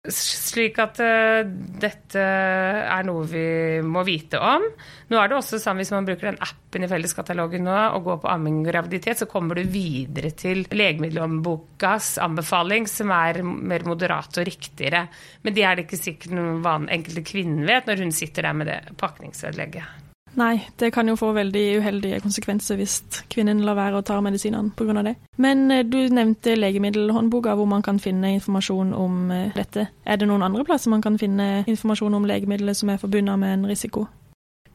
Slik 0.07 0.77
at 0.79 0.99
uh, 1.03 1.41
dette 1.81 2.21
er 2.21 3.03
noe 3.07 3.25
vi 3.27 3.43
må 3.83 4.05
vite 4.07 4.39
om. 4.39 4.63
Nå 5.11 5.19
er 5.19 5.27
det 5.27 5.35
også 5.35 5.59
sånn 5.59 5.81
Hvis 5.81 5.91
man 5.91 6.07
bruker 6.07 6.29
den 6.29 6.39
appen 6.43 6.85
i 6.85 6.89
Felleskatalogen 6.91 7.67
nå 7.67 7.75
og 7.97 8.07
går 8.07 8.21
på 8.23 8.31
amming 8.31 8.61
og 8.61 8.69
graviditet, 8.69 9.19
så 9.19 9.27
kommer 9.27 9.59
du 9.59 9.67
videre 9.67 10.31
til 10.37 10.63
legemiddelhåndbokas 10.71 12.15
anbefaling, 12.23 12.87
som 12.87 13.11
er 13.15 13.41
mer 13.43 13.87
moderat 13.89 14.39
og 14.39 14.47
riktigere. 14.47 15.07
Men 15.43 15.57
det 15.57 15.67
er 15.67 15.75
det 15.75 15.87
ikke 15.87 16.03
sikkert 16.05 16.37
noen 16.39 16.91
enkelte 16.93 17.25
kvinnen 17.27 17.67
vet 17.67 17.89
når 17.89 18.05
hun 18.05 18.15
sitter 18.15 18.47
der 18.47 18.61
med 18.61 18.71
det 18.71 18.81
pakningsvedlegget. 19.01 20.06
Nei, 20.37 20.67
det 20.77 20.91
kan 20.93 21.07
jo 21.09 21.15
få 21.17 21.31
veldig 21.33 21.63
uheldige 21.79 22.19
konsekvenser 22.21 22.77
hvis 22.77 22.99
kvinnen 23.33 23.63
lar 23.65 23.77
være 23.77 23.97
å 23.97 24.05
ta 24.05 24.19
medisinene 24.21 24.69
pga. 24.77 25.01
det. 25.01 25.15
Men 25.41 25.71
eh, 25.71 25.83
du 25.83 25.97
nevnte 26.13 26.55
legemiddelhåndboka, 26.55 27.55
hvor 27.55 27.65
man 27.65 27.81
kan 27.81 27.99
finne 27.99 28.35
informasjon 28.37 28.93
om 28.93 29.31
eh, 29.31 29.49
dette. 29.55 29.87
Er 30.05 30.17
det 30.17 30.27
noen 30.29 30.45
andre 30.45 30.63
plasser 30.63 30.93
man 30.93 31.01
kan 31.01 31.17
finne 31.17 31.63
informasjon 31.65 32.13
om 32.13 32.29
legemidler 32.29 32.73
som 32.73 32.89
er 32.89 33.01
forbundet 33.01 33.39
med 33.39 33.53
en 33.53 33.65
risiko? 33.65 34.05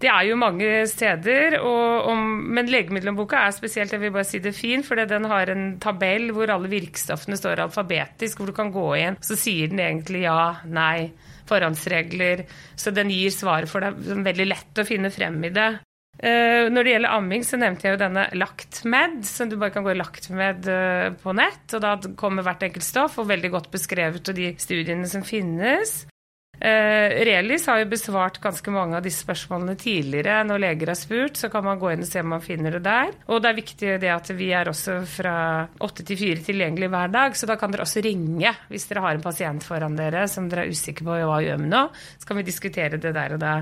Det 0.03 0.11
er 0.11 0.25
jo 0.27 0.39
mange 0.41 0.69
steder, 0.91 1.61
om, 1.63 2.23
men 2.57 2.71
legemiddelhåndboka 2.71 3.39
er 3.39 3.53
spesielt, 3.55 3.93
jeg 3.95 4.03
vil 4.03 4.15
bare 4.15 4.27
si 4.27 4.41
det 4.43 4.55
fin, 4.57 4.83
for 4.83 4.99
den 4.99 5.29
har 5.31 5.53
en 5.53 5.77
tabell 5.83 6.33
hvor 6.35 6.51
alle 6.51 6.71
virkstoffene 6.73 7.39
står 7.39 7.63
alfabetisk, 7.69 8.41
hvor 8.41 8.51
du 8.51 8.57
kan 8.57 8.73
gå 8.75 8.89
inn, 8.99 9.21
så 9.23 9.39
sier 9.39 9.71
den 9.71 9.83
egentlig 9.85 10.25
ja, 10.27 10.57
nei 10.67 11.13
forhåndsregler. 11.49 12.45
Så 12.79 12.93
den 12.95 13.11
gir 13.13 13.33
svaret 13.35 13.71
for 13.71 13.85
deg. 13.85 13.99
Veldig 14.27 14.47
lett 14.49 14.83
å 14.83 14.87
finne 14.89 15.11
frem 15.15 15.39
i 15.47 15.55
det. 15.55 15.71
Uh, 16.23 16.69
når 16.71 16.85
det 16.85 16.93
gjelder 16.93 17.17
amming, 17.17 17.45
så 17.47 17.59
nevnte 17.59 17.89
jeg 17.89 17.97
jo 17.97 18.03
denne 18.03 18.27
LaktMed, 18.37 19.23
som 19.27 19.49
du 19.49 19.57
bare 19.57 19.73
kan 19.75 19.87
gå 19.87 19.95
i 19.95 19.99
LaktMed 19.99 20.69
uh, 20.69 21.09
på 21.23 21.35
nett. 21.39 21.65
og 21.73 21.83
Da 21.85 21.95
kommer 22.19 22.47
hvert 22.47 22.67
enkelt 22.67 22.87
stoff, 22.87 23.19
og 23.23 23.31
veldig 23.31 23.53
godt 23.55 23.71
beskrevet 23.73 24.33
og 24.33 24.39
de 24.39 24.53
studiene 24.61 25.09
som 25.11 25.25
finnes. 25.27 26.03
Uh, 26.63 27.11
Relis 27.27 27.65
har 27.67 27.81
jo 27.81 27.89
besvart 27.91 28.37
ganske 28.43 28.71
mange 28.71 28.95
av 28.95 29.03
disse 29.03 29.25
spørsmålene 29.25 29.75
tidligere. 29.81 30.45
Når 30.47 30.61
leger 30.63 30.93
har 30.93 30.99
spurt, 30.99 31.41
så 31.41 31.51
kan 31.51 31.65
man 31.67 31.81
gå 31.81 31.91
inn 31.91 32.05
og 32.05 32.11
se 32.11 32.23
om 32.23 32.31
man 32.37 32.45
finner 32.45 32.77
det 32.77 32.85
der. 32.87 33.11
Og 33.27 33.43
det 33.43 33.51
er 33.51 33.59
viktig 33.59 33.95
det 34.05 34.13
at 34.15 34.31
vi 34.39 34.53
er 34.55 34.71
også 34.71 35.01
fra 35.11 35.35
åtte 35.83 36.07
til 36.07 36.21
fire 36.21 36.45
tilgjengelig 36.47 36.93
hver 36.93 37.11
dag, 37.17 37.35
så 37.39 37.49
da 37.51 37.57
kan 37.59 37.75
dere 37.75 37.87
også 37.87 38.05
ringe 38.07 38.53
hvis 38.71 38.87
dere 38.91 39.03
har 39.03 39.19
en 39.19 39.25
pasient 39.25 39.67
foran 39.67 39.99
dere 39.99 40.29
som 40.31 40.47
dere 40.51 40.69
er 40.69 40.71
usikre 40.71 41.09
på 41.09 41.19
hva 41.19 41.41
gjør 41.43 41.59
med 41.65 41.73
nå. 41.75 41.83
Så 42.23 42.31
kan 42.31 42.39
vi 42.39 42.47
diskutere 42.47 43.01
det 43.03 43.15
der 43.17 43.35
og 43.35 43.43
da. 43.43 43.57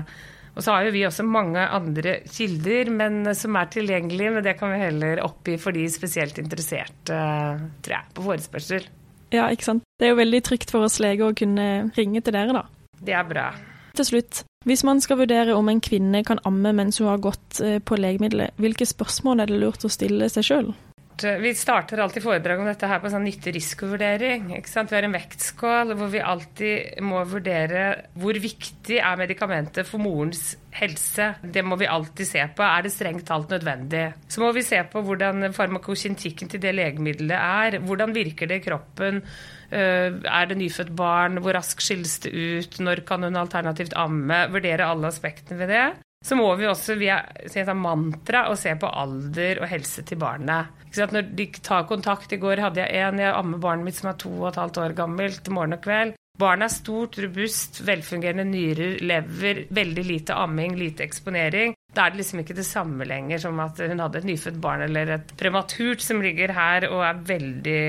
Og 0.51 0.65
så 0.65 0.75
har 0.75 0.85
jo 0.85 0.93
vi 0.93 1.05
også 1.07 1.23
mange 1.25 1.63
andre 1.63 2.17
kilder 2.27 2.91
men 2.93 3.23
som 3.37 3.55
er 3.57 3.71
tilgjengelige, 3.71 4.33
men 4.35 4.45
det 4.45 4.57
kan 4.59 4.73
vi 4.73 4.81
heller 4.81 5.23
oppgi 5.25 5.55
for 5.61 5.73
de 5.73 5.87
spesielt 5.89 6.37
interesserte, 6.43 7.21
tror 7.81 7.95
jeg, 7.95 8.11
på 8.13 8.25
forespørsel. 8.27 8.85
Ja, 9.31 9.47
ikke 9.47 9.69
sant. 9.69 9.87
Det 9.97 10.09
er 10.09 10.13
jo 10.13 10.19
veldig 10.19 10.43
trygt 10.43 10.73
for 10.73 10.83
oss 10.83 10.99
leger 11.01 11.31
å 11.31 11.37
kunne 11.37 11.67
ringe 11.95 12.21
til 12.21 12.35
dere, 12.35 12.53
da. 12.57 12.65
Det 13.01 13.15
er 13.17 13.27
bra. 13.27 13.49
Til 13.97 14.07
slutt, 14.07 14.43
hvis 14.65 14.83
man 14.87 15.01
skal 15.03 15.19
vurdere 15.23 15.55
om 15.57 15.69
en 15.69 15.81
kvinne 15.83 16.23
kan 16.23 16.39
amme 16.47 16.71
mens 16.77 17.01
hun 17.01 17.09
har 17.09 17.23
gått 17.23 17.59
eh, 17.65 17.79
på 17.83 17.97
legemiddelet, 17.99 18.53
hvilke 18.61 18.85
spørsmål 18.87 19.41
er 19.41 19.51
det 19.51 19.59
lurt 19.59 19.85
å 19.85 19.91
stille 19.91 20.29
seg 20.31 20.47
sjøl? 20.47 20.71
Vi 21.23 21.51
starter 21.57 22.01
alltid 22.01 22.23
foredrag 22.23 22.61
om 22.61 22.67
dette 22.69 22.87
her 22.89 23.01
på 23.03 23.11
sånn 23.11 23.25
nytte-risikovurdering. 23.27 24.49
Vi 24.51 24.95
har 24.95 25.07
en 25.07 25.15
vektskål 25.15 25.95
hvor 25.99 26.11
vi 26.13 26.23
alltid 26.23 27.01
må 27.05 27.23
vurdere 27.29 27.85
hvor 28.19 28.37
viktig 28.41 28.99
er 28.99 29.19
medikamentet 29.19 29.87
for 29.89 30.01
morens 30.03 30.55
helse. 30.75 31.33
Det 31.41 31.63
må 31.67 31.77
vi 31.79 31.89
alltid 31.89 32.27
se 32.27 32.43
på. 32.55 32.65
Er 32.65 32.85
det 32.85 32.93
strengt 32.95 33.27
talt 33.29 33.51
nødvendig? 33.53 34.05
Så 34.31 34.43
må 34.43 34.51
vi 34.55 34.65
se 34.65 34.81
på 34.91 35.03
hvordan 35.05 35.51
farmakokintikken 35.55 36.51
til 36.51 36.63
det 36.63 36.75
legemiddelet 36.77 37.37
er. 37.37 37.81
Hvordan 37.85 38.15
virker 38.15 38.49
det 38.49 38.61
i 38.61 38.67
kroppen? 38.69 39.23
Eh, 39.71 40.11
er 40.11 40.47
det 40.49 40.59
nyfødt 40.59 40.95
barn? 40.95 41.41
Hvor 41.43 41.55
raskt 41.57 41.83
skilles 41.85 42.19
det 42.25 42.31
ut? 42.35 42.79
Når 42.83 43.05
kan 43.07 43.23
hun 43.27 43.39
alternativt 43.39 43.97
amme? 43.99 44.47
Vurdere 44.51 44.87
alle 44.87 45.11
aspektene 45.11 45.59
ved 45.61 45.75
det. 45.75 45.89
Så 46.21 46.37
må 46.37 46.47
vi 46.55 46.67
også 46.69 46.95
via 46.99 47.17
mantra 47.73 48.45
og 48.51 48.57
se 48.61 48.75
på 48.77 48.87
alder 48.87 49.63
og 49.63 49.69
helse 49.71 50.03
til 50.05 50.19
barnet. 50.21 50.69
Når 50.93 51.31
de 51.33 51.47
tar 51.63 51.87
kontakt 51.89 52.33
I 52.35 52.37
går 52.37 52.61
hadde 52.61 52.83
jeg 52.83 53.01
en, 53.01 53.21
jeg 53.23 53.33
ammer 53.33 53.61
barnet 53.63 53.87
mitt 53.87 53.97
som 53.97 54.11
er 54.11 54.19
to 54.21 54.29
og 54.29 54.51
et 54.51 54.59
halvt 54.61 54.81
år 54.83 54.97
gammelt, 54.97 55.49
morgen 55.49 55.77
og 55.77 55.81
kveld. 55.81 56.13
Barnet 56.41 56.69
er 56.69 56.73
stort, 56.73 57.17
robust, 57.21 57.81
velfungerende 57.85 58.45
nyrer, 58.47 59.01
lever, 59.01 59.65
veldig 59.73 60.05
lite 60.07 60.37
amming, 60.37 60.77
lite 60.79 61.05
eksponering. 61.05 61.75
Da 61.91 62.05
er 62.05 62.13
det 62.13 62.21
liksom 62.21 62.39
ikke 62.39 62.55
det 62.55 62.63
samme 62.63 63.03
lenger 63.07 63.41
som 63.43 63.57
at 63.59 63.79
hun 63.83 63.99
hadde 63.99 64.21
et 64.21 64.27
nyfødt 64.29 64.59
barn 64.63 64.85
eller 64.85 65.09
et 65.17 65.33
prematurt 65.39 66.03
som 66.03 66.21
ligger 66.23 66.53
her 66.55 66.85
og 66.87 67.01
er 67.03 67.19
veldig 67.27 67.81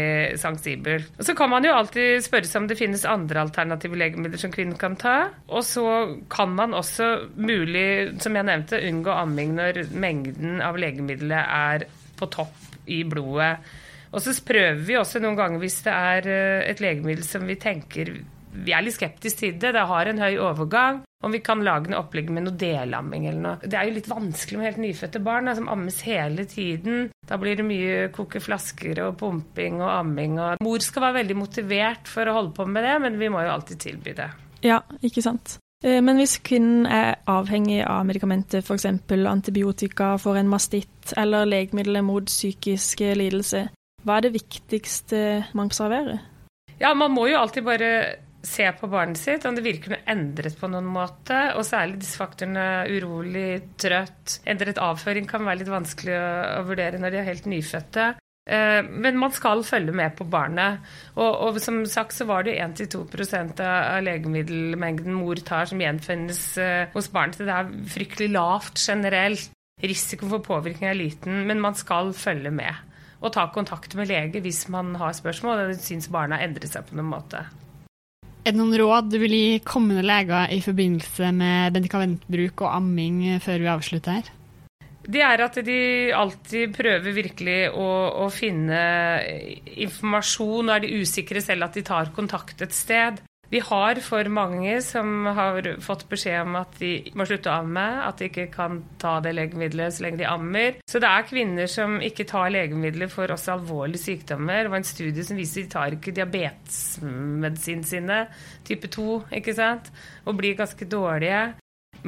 sensibel. 0.43 1.07
Og 1.19 1.29
så 1.29 1.37
kan 1.39 1.53
man 1.53 1.67
jo 1.67 1.75
alltid 1.77 2.25
spørre 2.27 2.51
seg 2.51 2.65
om 2.65 2.67
det 2.71 2.79
finnes 2.81 3.07
andre 3.07 3.45
alternative 3.45 4.01
legemidler 4.01 4.43
som 4.43 4.55
kvinnen 4.55 4.75
kan 4.81 4.99
ta. 4.99 5.17
Og 5.47 5.63
så 5.67 5.87
kan 6.33 6.51
man 6.59 6.75
også 6.75 7.13
mulig, 7.39 8.19
som 8.25 8.35
jeg 8.35 8.49
nevnte, 8.51 8.83
unngå 8.91 9.15
amming 9.15 9.55
når 9.61 9.85
mengden 9.95 10.59
av 10.67 10.81
legemiddelet 10.83 11.55
er 11.63 11.87
på 12.19 12.31
topp 12.35 12.91
i 12.91 13.05
blodet. 13.07 13.55
Og 14.13 14.21
så 14.21 14.35
prøver 14.45 14.83
vi 14.83 14.99
også 14.99 15.23
noen 15.23 15.39
ganger 15.39 15.63
hvis 15.63 15.79
det 15.87 15.95
er 15.95 16.29
eh, 16.29 16.71
et 16.73 16.83
legemiddel 16.83 17.25
som 17.25 17.47
vi 17.49 17.57
tenker 17.61 18.17
vi 18.53 18.75
er 18.75 18.85
litt 18.85 18.99
skeptiske 18.99 19.39
til 19.41 19.57
det. 19.57 19.73
Det 19.73 19.87
har 19.89 20.11
en 20.11 20.21
høy 20.21 20.35
overgang. 20.37 21.03
Om 21.23 21.35
vi 21.37 21.41
kan 21.45 21.63
lage 21.63 21.91
noe 21.93 22.03
opplegg 22.03 22.31
med 22.35 22.49
noe 22.49 22.59
delamming 22.59 23.29
eller 23.31 23.43
noe. 23.45 23.59
Det 23.63 23.79
er 23.79 23.89
jo 23.89 23.97
litt 23.97 24.11
vanskelig 24.11 24.59
med 24.59 24.69
helt 24.69 24.83
nyfødte 24.83 25.23
barn 25.23 25.47
da, 25.47 25.55
som 25.59 25.71
ammes 25.71 26.01
hele 26.07 26.47
tiden. 26.51 27.09
Da 27.29 27.39
blir 27.39 27.59
det 27.59 27.67
mye 27.67 28.09
koke 28.15 28.43
flasker 28.43 28.99
og 29.07 29.21
pumping 29.21 29.79
og 29.81 29.91
amming. 29.93 30.39
Og 30.43 30.63
mor 30.67 30.83
skal 30.83 31.07
være 31.07 31.21
veldig 31.21 31.39
motivert 31.39 32.11
for 32.11 32.27
å 32.27 32.39
holde 32.41 32.57
på 32.59 32.67
med 32.67 32.89
det, 32.89 32.97
men 33.07 33.21
vi 33.23 33.31
må 33.31 33.45
jo 33.47 33.53
alltid 33.55 33.85
tilby 33.87 34.17
det. 34.19 34.33
Ja, 34.67 34.81
ikke 35.03 35.23
sant. 35.23 35.57
Eh, 35.85 36.01
men 36.03 36.19
hvis 36.19 36.39
kvinnen 36.47 36.87
er 36.87 37.17
avhengig 37.31 37.83
av 37.87 38.05
medikamenter, 38.07 38.63
f.eks. 38.63 38.87
antibiotika 39.11 40.15
for 40.23 40.39
en 40.39 40.51
mastitt 40.51 41.15
eller 41.19 41.47
legemidler 41.49 42.05
mot 42.07 42.27
psykiske 42.31 43.15
lidelser, 43.19 43.71
hva 44.03 44.19
er 44.19 44.27
det 44.27 44.37
viktigste 44.37 45.23
man 45.55 45.71
observerer? 45.71 46.23
Ja, 46.81 46.95
man 46.99 47.15
må 47.15 47.29
jo 47.31 47.39
alltid 47.39 47.67
bare 47.67 47.91
se 48.43 48.67
på 48.75 48.89
barnet 48.91 49.21
sitt 49.21 49.45
om 49.47 49.55
det 49.57 49.65
virker 49.65 49.95
noe 49.95 50.03
endret 50.11 50.59
på 50.59 50.69
noen 50.71 50.89
måte. 50.91 51.39
Og 51.57 51.67
særlig 51.67 52.01
disse 52.03 52.19
faktorene 52.21 52.85
urolig, 52.91 53.63
trøtt, 53.81 54.41
endret 54.49 54.81
avføring 54.83 55.29
kan 55.31 55.47
være 55.47 55.63
litt 55.63 55.73
vanskelig 55.73 56.19
å, 56.19 56.67
vurdere 56.67 57.01
når 57.01 57.15
de 57.15 57.23
er 57.23 57.31
helt 57.31 57.49
nyfødte. 57.51 58.11
Eh, 58.51 58.81
men 58.83 59.19
man 59.23 59.35
skal 59.35 59.63
følge 59.67 59.95
med 59.95 60.17
på 60.19 60.27
barnet. 60.31 60.83
Og, 61.15 61.31
og 61.31 61.61
som 61.63 61.83
sagt 61.87 62.17
så 62.19 62.27
var 62.29 62.47
det 62.47 62.59
1-2% 62.59 63.63
av 63.65 64.03
legemiddelmengden 64.07 65.15
mor 65.15 65.39
tar 65.47 65.71
som 65.71 65.83
gjenfinnes 65.83 66.45
eh, 66.59 66.87
hos 66.95 67.11
barnet. 67.15 67.43
Det 67.43 67.59
er 67.59 67.75
fryktelig 67.95 68.33
lavt 68.35 68.83
generelt. 68.83 69.51
Risiko 69.83 70.29
for 70.31 70.45
påvirkning 70.45 70.91
er 70.91 70.99
liten, 70.99 71.41
men 71.49 71.63
man 71.63 71.75
skal 71.75 72.13
følge 72.15 72.53
med 72.55 72.91
og 73.23 73.31
ta 73.35 73.47
kontakt 73.55 73.95
med 73.99 74.11
lege 74.11 74.43
hvis 74.43 74.65
man 74.73 74.97
har 74.99 75.15
spørsmål 75.17 75.65
eller 75.65 75.79
syns 75.79 76.11
barna 76.13 76.39
har 76.39 76.49
endret 76.49 76.75
seg 76.75 76.89
på 76.89 76.99
noen 76.99 77.13
måte. 77.15 77.45
Er 78.43 78.51
det 78.51 78.59
noen 78.59 78.75
råd 78.75 79.13
du 79.13 79.21
vil 79.23 79.35
gi 79.37 79.59
kommende 79.63 80.03
leger 80.03 80.51
i 80.51 80.59
forbindelse 80.65 81.29
med 81.37 81.77
medikamentbruk 81.77 82.65
og 82.65 82.73
amming 82.75 83.21
før 83.43 83.63
vi 83.63 83.69
avslutter 83.71 84.19
her? 84.19 84.31
Det 85.03 85.23
er 85.23 85.43
at 85.43 85.59
de 85.67 85.79
alltid 86.15 86.75
prøver 86.75 87.15
virkelig 87.15 87.59
å, 87.75 87.87
å 88.23 88.27
finne 88.35 88.81
informasjon, 89.87 90.69
og 90.69 90.75
er 90.75 90.85
de 90.85 91.03
usikre 91.03 91.43
selv 91.43 91.67
at 91.67 91.79
de 91.79 91.85
tar 91.87 92.11
kontakt 92.15 92.63
et 92.67 92.75
sted. 92.75 93.23
Vi 93.53 93.61
har 93.61 93.99
for 94.01 94.29
mange 94.33 94.79
som 94.81 95.27
har 95.37 95.67
fått 95.85 96.07
beskjed 96.09 96.47
om 96.47 96.55
at 96.57 96.79
de 96.81 96.95
må 97.13 97.27
slutte 97.29 97.51
å 97.53 97.59
amme, 97.61 97.85
at 98.01 98.17
de 98.17 98.31
ikke 98.31 98.47
kan 98.55 98.79
ta 99.01 99.19
det 99.21 99.35
legemiddelet 99.37 99.93
så 99.93 100.07
lenge 100.07 100.23
de 100.23 100.29
ammer. 100.31 100.79
Så 100.89 101.03
det 101.03 101.11
er 101.11 101.27
kvinner 101.29 101.69
som 101.69 101.99
ikke 102.01 102.25
tar 102.31 102.49
legemidler 102.55 103.11
for 103.13 103.29
også 103.35 103.59
alvorlige 103.59 104.01
sykdommer. 104.07 104.63
Det 104.65 104.73
var 104.73 104.81
en 104.81 104.89
studie 104.89 105.27
som 105.29 105.37
viser 105.37 105.67
at 105.67 105.69
de 105.69 105.75
tar 105.75 105.97
ikke 105.99 106.15
diabetesmedisin 106.17 107.85
sine, 107.91 108.23
type 108.65 108.89
2, 108.97 109.09
ikke 109.43 109.57
sant, 109.59 109.93
og 110.25 110.39
blir 110.41 110.57
ganske 110.57 110.89
dårlige. 110.89 111.43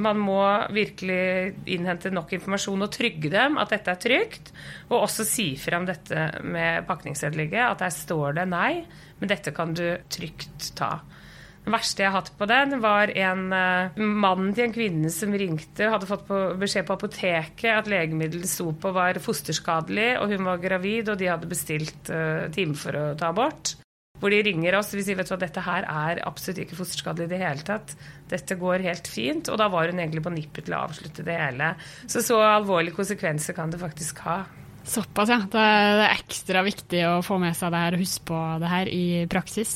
Man 0.01 0.19
må 0.25 0.41
virkelig 0.73 1.53
innhente 1.71 2.09
nok 2.11 2.33
informasjon 2.39 2.87
og 2.87 2.95
trygge 2.95 3.29
dem 3.31 3.61
at 3.61 3.75
dette 3.75 3.93
er 3.93 4.01
trygt. 4.01 4.55
Og 4.89 5.03
også 5.03 5.29
si 5.29 5.51
frem 5.61 5.85
dette 5.93 6.25
med 6.41 6.89
pakningsvedlegget, 6.89 7.67
at 7.69 7.85
der 7.85 7.93
står 7.93 8.41
det 8.41 8.49
nei, 8.49 8.87
men 9.21 9.31
dette 9.31 9.53
kan 9.53 9.77
du 9.77 9.85
trygt 10.09 10.73
ta. 10.81 10.97
Det 11.65 11.73
verste 11.73 12.05
jeg 12.05 12.13
har 12.13 12.21
hatt 12.21 12.35
på 12.37 12.49
den, 12.49 12.75
var 12.83 13.09
en 13.09 13.47
uh, 13.49 13.97
mann 13.97 14.51
til 14.53 14.67
en 14.67 14.75
kvinne 14.75 15.13
som 15.13 15.33
ringte, 15.33 15.89
hadde 15.89 16.09
fått 16.09 16.27
på, 16.29 16.41
beskjed 16.61 16.85
på 16.85 16.97
apoteket 16.99 17.71
at 17.73 17.89
legemiddelet 17.89 18.51
sto 18.51 18.69
på 18.77 18.93
var 18.93 19.17
fosterskadelig, 19.25 20.11
og 20.21 20.35
hun 20.35 20.45
var 20.51 20.61
gravid, 20.61 21.09
og 21.09 21.17
de 21.23 21.31
hadde 21.33 21.49
bestilt 21.49 22.13
uh, 22.13 22.51
time 22.53 22.77
for 22.77 23.01
å 23.01 23.07
ta 23.17 23.33
abort. 23.33 23.79
Hvor 24.21 24.31
de 24.31 24.43
ringer 24.47 24.77
oss 24.79 24.93
og 24.95 25.01
sier 25.03 25.17
vet 25.19 25.29
du 25.29 25.33
hva, 25.35 25.41
dette 25.41 25.63
her 25.65 25.87
er 25.91 26.21
absolutt 26.29 26.61
ikke 26.63 26.79
fosterskadelig 26.79 27.27
i 27.27 27.33
det 27.33 27.41
hele 27.41 27.65
tatt. 27.67 27.97
Dette 28.31 28.57
går 28.61 28.85
helt 28.87 29.09
fint. 29.11 29.51
Og 29.51 29.59
da 29.61 29.67
var 29.73 29.91
hun 29.91 29.99
egentlig 29.99 30.23
på 30.25 30.33
nippet 30.33 30.69
til 30.69 30.77
å 30.77 30.85
avslutte 30.87 31.25
det 31.27 31.35
hele. 31.41 31.73
Så 32.07 32.23
så 32.25 32.39
alvorlige 32.45 32.97
konsekvenser 32.97 33.57
kan 33.57 33.75
det 33.75 33.83
faktisk 33.83 34.23
ha. 34.25 34.45
Såpass, 34.85 35.33
ja. 35.33 35.41
Det 35.51 35.61
er 35.65 36.05
ekstra 36.13 36.63
viktig 36.65 37.03
å 37.09 37.19
få 37.27 37.41
med 37.43 37.57
seg 37.59 37.75
det 37.75 37.83
her 37.87 37.97
og 37.97 38.05
huske 38.05 38.29
på 38.31 38.41
det 38.63 38.71
her 38.71 38.93
i 38.93 39.05
praksis. 39.33 39.75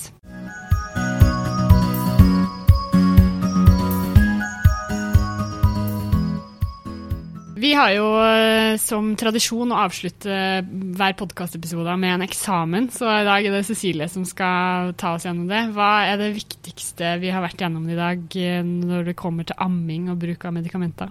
Vi 7.58 7.72
har 7.74 7.90
jo 7.90 8.06
eh, 8.22 8.76
som 8.78 9.08
tradisjon 9.18 9.72
å 9.74 9.80
avslutte 9.82 10.34
hver 10.62 11.14
podkastepisode 11.18 11.96
med 11.98 12.14
en 12.14 12.24
eksamen, 12.28 12.86
så 12.94 13.08
i 13.10 13.26
dag 13.26 13.46
er 13.48 13.56
det 13.56 13.64
Cecilie 13.66 14.06
som 14.12 14.26
skal 14.28 14.92
ta 15.00 15.16
oss 15.16 15.26
gjennom 15.26 15.48
det. 15.50 15.64
Hva 15.74 16.06
er 16.06 16.20
det 16.20 16.36
viktigste 16.36 17.16
vi 17.22 17.32
har 17.34 17.42
vært 17.42 17.64
gjennom 17.64 17.88
i 17.90 17.98
dag 17.98 18.38
eh, 18.38 18.60
når 18.62 19.10
det 19.10 19.16
kommer 19.18 19.48
til 19.48 19.58
amming 19.64 20.06
og 20.12 20.20
bruk 20.22 20.46
av 20.46 20.54
medikamenter? 20.54 21.10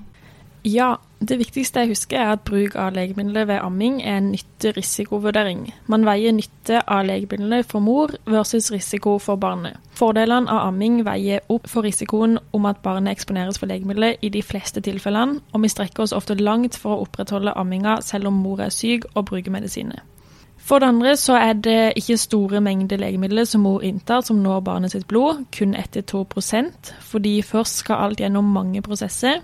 Ja, 0.67 0.97
det 1.23 1.37
viktigste 1.39 1.79
jeg 1.79 1.93
husker 1.93 2.19
er 2.19 2.33
at 2.33 2.41
bruk 2.43 2.73
av 2.75 2.91
legemidler 2.91 3.45
ved 3.47 3.61
amming 3.63 4.01
er 4.03 4.17
en 4.19 4.33
nytte-risikovurdering. 4.33 5.61
Man 5.87 6.03
veier 6.03 6.35
nytte 6.35 6.81
av 6.83 7.05
legemidlene 7.07 7.61
for 7.63 7.79
mor 7.79 8.11
versus 8.27 8.67
risiko 8.73 9.13
for 9.23 9.39
barnet. 9.39 9.77
Fordelene 9.95 10.51
av 10.51 10.67
amming 10.67 10.99
veier 11.07 11.45
opp 11.53 11.71
for 11.71 11.87
risikoen 11.87 12.35
om 12.51 12.67
at 12.67 12.83
barnet 12.83 13.15
eksponeres 13.15 13.61
for 13.61 13.71
legemidler 13.71 14.19
i 14.19 14.33
de 14.33 14.43
fleste 14.43 14.83
tilfellene, 14.83 15.39
og 15.53 15.63
vi 15.63 15.71
strekker 15.71 16.03
oss 16.03 16.17
ofte 16.17 16.35
langt 16.35 16.75
for 16.75 16.97
å 16.97 17.07
opprettholde 17.07 17.55
amminga 17.55 18.01
selv 18.03 18.27
om 18.27 18.43
mor 18.43 18.67
er 18.67 18.73
syk 18.73 19.07
og 19.15 19.29
bruker 19.31 19.53
medisiner. 19.55 20.03
For 20.67 20.83
det 20.83 20.91
andre 20.91 21.15
så 21.15 21.37
er 21.39 21.53
det 21.63 21.81
ikke 21.95 22.17
store 22.19 22.59
mengder 22.61 22.99
legemidler 22.99 23.47
som 23.47 23.63
mor 23.63 23.85
inntar 23.87 24.25
som 24.27 24.43
når 24.43 24.65
barnet 24.67 24.91
sitt 24.91 25.07
blod, 25.07 25.45
kun 25.55 25.77
1-2% 25.79 26.97
fordi 27.07 27.37
først 27.41 27.85
skal 27.85 28.03
alt 28.09 28.19
gjennom 28.19 28.51
mange 28.51 28.83
prosesser, 28.83 29.39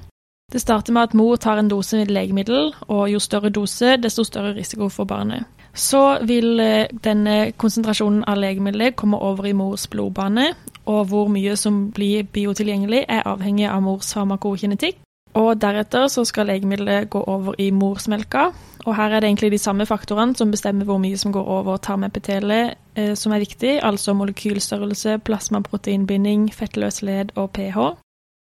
det 0.51 0.61
starter 0.61 0.93
med 0.93 1.03
at 1.03 1.13
mor 1.13 1.35
tar 1.35 1.57
en 1.57 1.69
dose 1.69 1.97
med 1.97 2.11
legemiddel, 2.11 2.73
og 2.87 3.11
jo 3.11 3.19
større 3.19 3.49
dose, 3.49 3.97
desto 3.97 4.23
større 4.23 4.53
risiko 4.53 4.89
for 4.89 5.03
barnet. 5.09 5.45
Så 5.73 6.19
vil 6.29 6.59
eh, 6.59 6.91
denne 7.03 7.51
konsentrasjonen 7.57 8.21
av 8.29 8.37
legemiddelet 8.37 8.95
komme 8.95 9.17
over 9.17 9.47
i 9.49 9.55
mors 9.57 9.87
blodbane, 9.87 10.51
og 10.85 11.07
hvor 11.09 11.31
mye 11.31 11.55
som 11.57 11.87
blir 11.95 12.27
biotilgjengelig, 12.29 13.05
er 13.09 13.25
avhengig 13.25 13.65
av 13.69 13.81
mors 13.81 14.13
farmakokinetikk. 14.13 14.99
Og 15.33 15.57
deretter 15.57 16.05
så 16.13 16.21
skal 16.29 16.45
legemiddelet 16.51 17.09
gå 17.09 17.23
over 17.25 17.57
i 17.57 17.71
morsmelka, 17.73 18.51
og 18.85 18.95
her 18.95 19.09
er 19.09 19.23
det 19.23 19.31
egentlig 19.31 19.51
de 19.55 19.63
samme 19.63 19.85
faktorene 19.89 20.35
som 20.37 20.51
bestemmer 20.51 20.85
hvor 20.85 20.99
mye 21.01 21.17
som 21.17 21.33
går 21.33 21.49
over 21.57 21.81
tarmepitelet 21.81 22.75
eh, 22.93 23.15
som 23.17 23.33
er 23.33 23.41
viktig, 23.41 23.79
altså 23.81 24.13
molekylstørrelse, 24.13 25.17
plasmaproteinbinding, 25.25 26.51
fettløs 26.53 27.01
led 27.01 27.33
og 27.35 27.49
pH. 27.57 27.95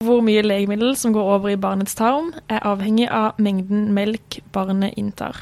Hvor 0.05 0.21
mye 0.23 0.43
legemiddel 0.47 0.97
som 0.97 1.13
går 1.13 1.31
over 1.35 1.49
i 1.49 1.57
barnets 1.57 1.95
tarm, 1.99 2.31
er 2.49 2.63
avhengig 2.63 3.09
av 3.11 3.41
mengden 3.43 3.89
melk 3.93 4.39
barnet 4.53 4.95
inntar. 4.97 5.41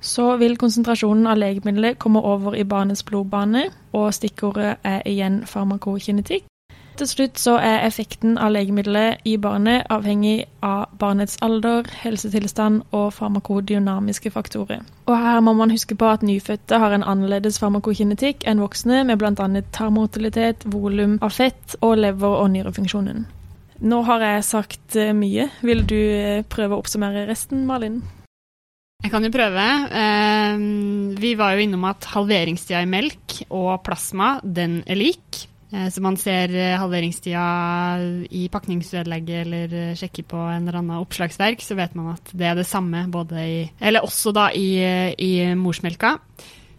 Så 0.00 0.36
vil 0.36 0.56
konsentrasjonen 0.58 1.26
av 1.30 1.38
legemiddelet 1.38 1.98
komme 1.98 2.18
over 2.18 2.56
i 2.58 2.64
barnets 2.64 3.04
blodbane, 3.06 3.68
og 3.92 4.14
stikkordet 4.14 4.76
er 4.82 5.06
igjen 5.06 5.44
farmakokinetikk. 5.46 6.44
Til 6.96 7.08
slutt 7.08 7.38
så 7.38 7.58
er 7.60 7.84
effekten 7.86 8.38
av 8.40 8.50
legemiddelet 8.56 9.22
i 9.24 9.36
barnet 9.36 9.86
avhengig 9.92 10.46
av 10.64 10.88
barnets 10.98 11.36
alder, 11.44 11.86
helsetilstand 12.02 12.82
og 12.90 13.12
farmakodynamiske 13.12 14.32
faktorer. 14.32 14.82
Og 15.06 15.14
her 15.14 15.40
må 15.40 15.52
man 15.52 15.70
huske 15.70 15.94
på 15.94 16.08
at 16.08 16.26
nyfødte 16.26 16.82
har 16.82 16.96
en 16.96 17.04
annerledes 17.06 17.60
farmakokinetikk 17.62 18.48
enn 18.48 18.64
voksne, 18.64 19.04
med 19.04 19.22
bl.a. 19.22 19.62
tarmmotilitet, 19.72 20.66
volum 20.72 21.18
av 21.22 21.36
fett 21.36 21.76
og 21.82 21.98
lever- 22.00 22.40
og 22.42 22.50
nyrefunksjonen. 22.50 23.26
Nå 23.84 23.98
har 24.08 24.22
jeg 24.24 24.44
sagt 24.46 24.96
eh, 24.96 25.12
mye. 25.16 25.48
Vil 25.66 25.82
du 25.88 25.98
eh, 25.98 26.44
prøve 26.48 26.76
å 26.76 26.80
oppsummere 26.80 27.26
resten, 27.28 27.66
Malin? 27.68 28.00
Jeg 29.04 29.12
kan 29.12 29.26
jo 29.26 29.32
prøve. 29.34 29.64
Eh, 30.00 30.62
vi 31.20 31.34
var 31.36 31.54
jo 31.54 31.66
innom 31.66 31.84
at 31.88 32.08
halveringstida 32.14 32.80
i 32.84 32.88
melk 32.88 33.42
og 33.50 33.82
plasma, 33.86 34.38
den 34.42 34.80
er 34.86 35.00
lik. 35.00 35.44
Så 35.66 35.98
man 36.00 36.14
ser 36.16 36.52
halveringstida 36.78 37.40
i 38.38 38.44
pakningsvedlegget 38.48 39.40
eller 39.42 39.96
sjekker 39.98 40.24
på 40.30 40.38
en 40.38 40.62
eller 40.62 40.78
annen 40.78 41.02
oppslagsverk, 41.02 41.60
så 41.60 41.74
vet 41.76 41.96
man 41.98 42.12
at 42.14 42.30
det 42.38 42.46
er 42.48 42.54
det 42.56 42.68
samme 42.70 43.02
både 43.12 43.42
i 43.42 43.58
Eller 43.82 44.06
også 44.06 44.30
da 44.32 44.46
i, 44.54 44.78
i 45.18 45.32
morsmelka. 45.58 46.14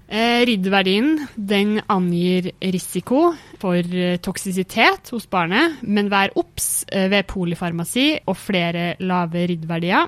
Eh, 0.07 0.45
Riddverdien 0.47 1.17
den 1.35 1.81
angir 1.91 2.53
risiko 2.63 3.33
for 3.59 3.75
eh, 3.75 4.15
toksisitet 4.23 5.11
hos 5.11 5.27
barnet, 5.27 5.81
men 5.83 6.07
vær 6.07 6.31
obs 6.39 6.85
eh, 6.87 7.09
ved 7.11 7.27
polifarmasi 7.27 8.13
og 8.23 8.37
flere 8.39 8.93
lave 9.03 9.43
riddverdier. 9.51 10.07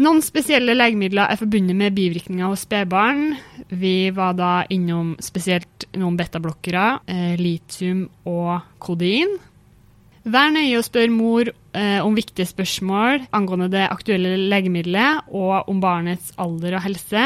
Noen 0.00 0.24
spesielle 0.24 0.72
legemidler 0.74 1.28
er 1.30 1.38
forbundet 1.38 1.76
med 1.76 1.94
bivirkninger 1.94 2.48
hos 2.48 2.64
spedbarn. 2.64 3.36
Vi 3.68 4.08
var 4.16 4.32
da 4.40 4.54
innom 4.72 5.12
spesielt 5.22 5.86
noen 5.94 6.16
betablokkere, 6.18 7.04
litium 7.38 8.08
og 8.26 8.64
kodein. 8.82 9.36
Vær 10.24 10.54
nøye 10.54 10.78
og 10.78 10.86
spør 10.86 11.10
mor 11.12 11.48
eh, 11.50 11.98
om 12.00 12.14
viktige 12.16 12.48
spørsmål 12.48 13.26
angående 13.36 13.66
det 13.74 13.82
aktuelle 13.92 14.38
legemiddelet 14.48 15.26
og 15.36 15.68
om 15.68 15.82
barnets 15.82 16.30
alder 16.40 16.78
og 16.78 16.84
helse, 16.86 17.24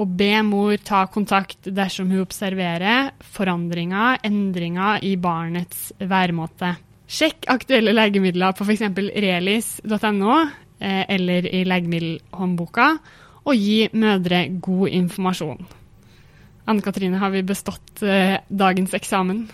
og 0.00 0.14
be 0.16 0.30
mor 0.48 0.80
ta 0.80 1.02
kontakt 1.12 1.68
dersom 1.68 2.08
hun 2.08 2.24
observerer 2.24 3.10
forandringer, 3.36 4.22
endringer 4.24 5.04
i 5.04 5.12
barnets 5.20 5.90
væremåte. 6.00 6.72
Sjekk 7.08 7.50
aktuelle 7.52 7.92
legemidler 7.92 8.56
på 8.56 8.64
f.eks. 8.64 8.86
relis.no 8.96 10.40
eh, 10.80 11.04
eller 11.04 11.52
i 11.52 11.64
Legemiddelhåndboka, 11.68 12.90
og 13.44 13.56
gi 13.56 13.90
mødre 13.92 14.46
god 14.60 14.88
informasjon. 14.88 15.66
Anne 16.68 16.84
Katrine, 16.84 17.20
har 17.20 17.32
vi 17.32 17.44
bestått 17.44 18.04
eh, 18.04 18.40
dagens 18.48 18.96
eksamen? 18.96 19.48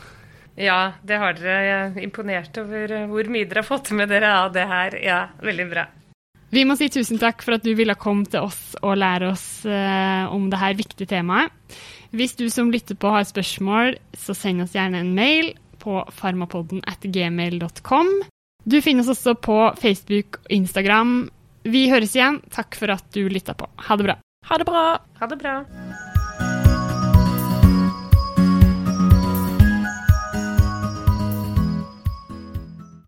Ja, 0.56 0.94
det 1.02 1.18
har 1.18 1.34
dere. 1.38 1.56
Jeg 1.64 1.82
er 1.82 2.04
imponert 2.04 2.58
over 2.62 2.92
eh, 2.94 3.08
hvor 3.10 3.30
mye 3.32 3.48
dere 3.48 3.64
har 3.64 3.68
fått 3.68 3.90
med 3.96 4.10
dere 4.12 4.30
av 4.44 4.52
det 4.54 4.66
her. 4.70 4.96
Ja, 5.02 5.20
veldig 5.42 5.66
bra. 5.72 5.88
Vi 6.54 6.62
må 6.62 6.76
si 6.78 6.86
tusen 6.92 7.18
takk 7.18 7.42
for 7.42 7.56
at 7.56 7.64
du 7.66 7.72
ville 7.74 7.96
komme 7.98 8.28
til 8.30 8.46
oss 8.46 8.76
og 8.78 8.94
lære 9.00 9.32
oss 9.32 9.64
eh, 9.66 10.30
om 10.30 10.46
dette 10.52 10.70
viktige 10.78 11.10
temaet. 11.10 11.50
Hvis 12.14 12.36
du 12.38 12.46
som 12.52 12.70
lytter 12.70 12.94
på 12.94 13.10
har 13.10 13.26
spørsmål, 13.26 13.96
så 14.14 14.36
send 14.38 14.62
oss 14.62 14.76
gjerne 14.76 15.02
en 15.02 15.14
mail 15.16 15.50
på 15.82 15.98
farmapodden 16.14 16.84
at 16.86 17.02
gmail.com. 17.02 18.12
Du 18.64 18.78
finner 18.80 19.02
oss 19.02 19.10
også 19.16 19.34
på 19.34 19.58
Facebook 19.82 20.38
og 20.44 20.54
Instagram. 20.62 21.14
Vi 21.66 21.88
høres 21.90 22.14
igjen. 22.14 22.38
Takk 22.54 22.78
for 22.78 22.94
at 22.94 23.04
du 23.16 23.26
lytta 23.26 23.58
på. 23.58 23.68
Ha 23.88 23.98
det 23.98 24.12
bra. 24.12 24.20
Ha 24.46 24.60
det 24.60 24.70
bra. 24.70 24.88
Ha 25.18 25.32
det 25.32 25.42
bra. 25.42 25.62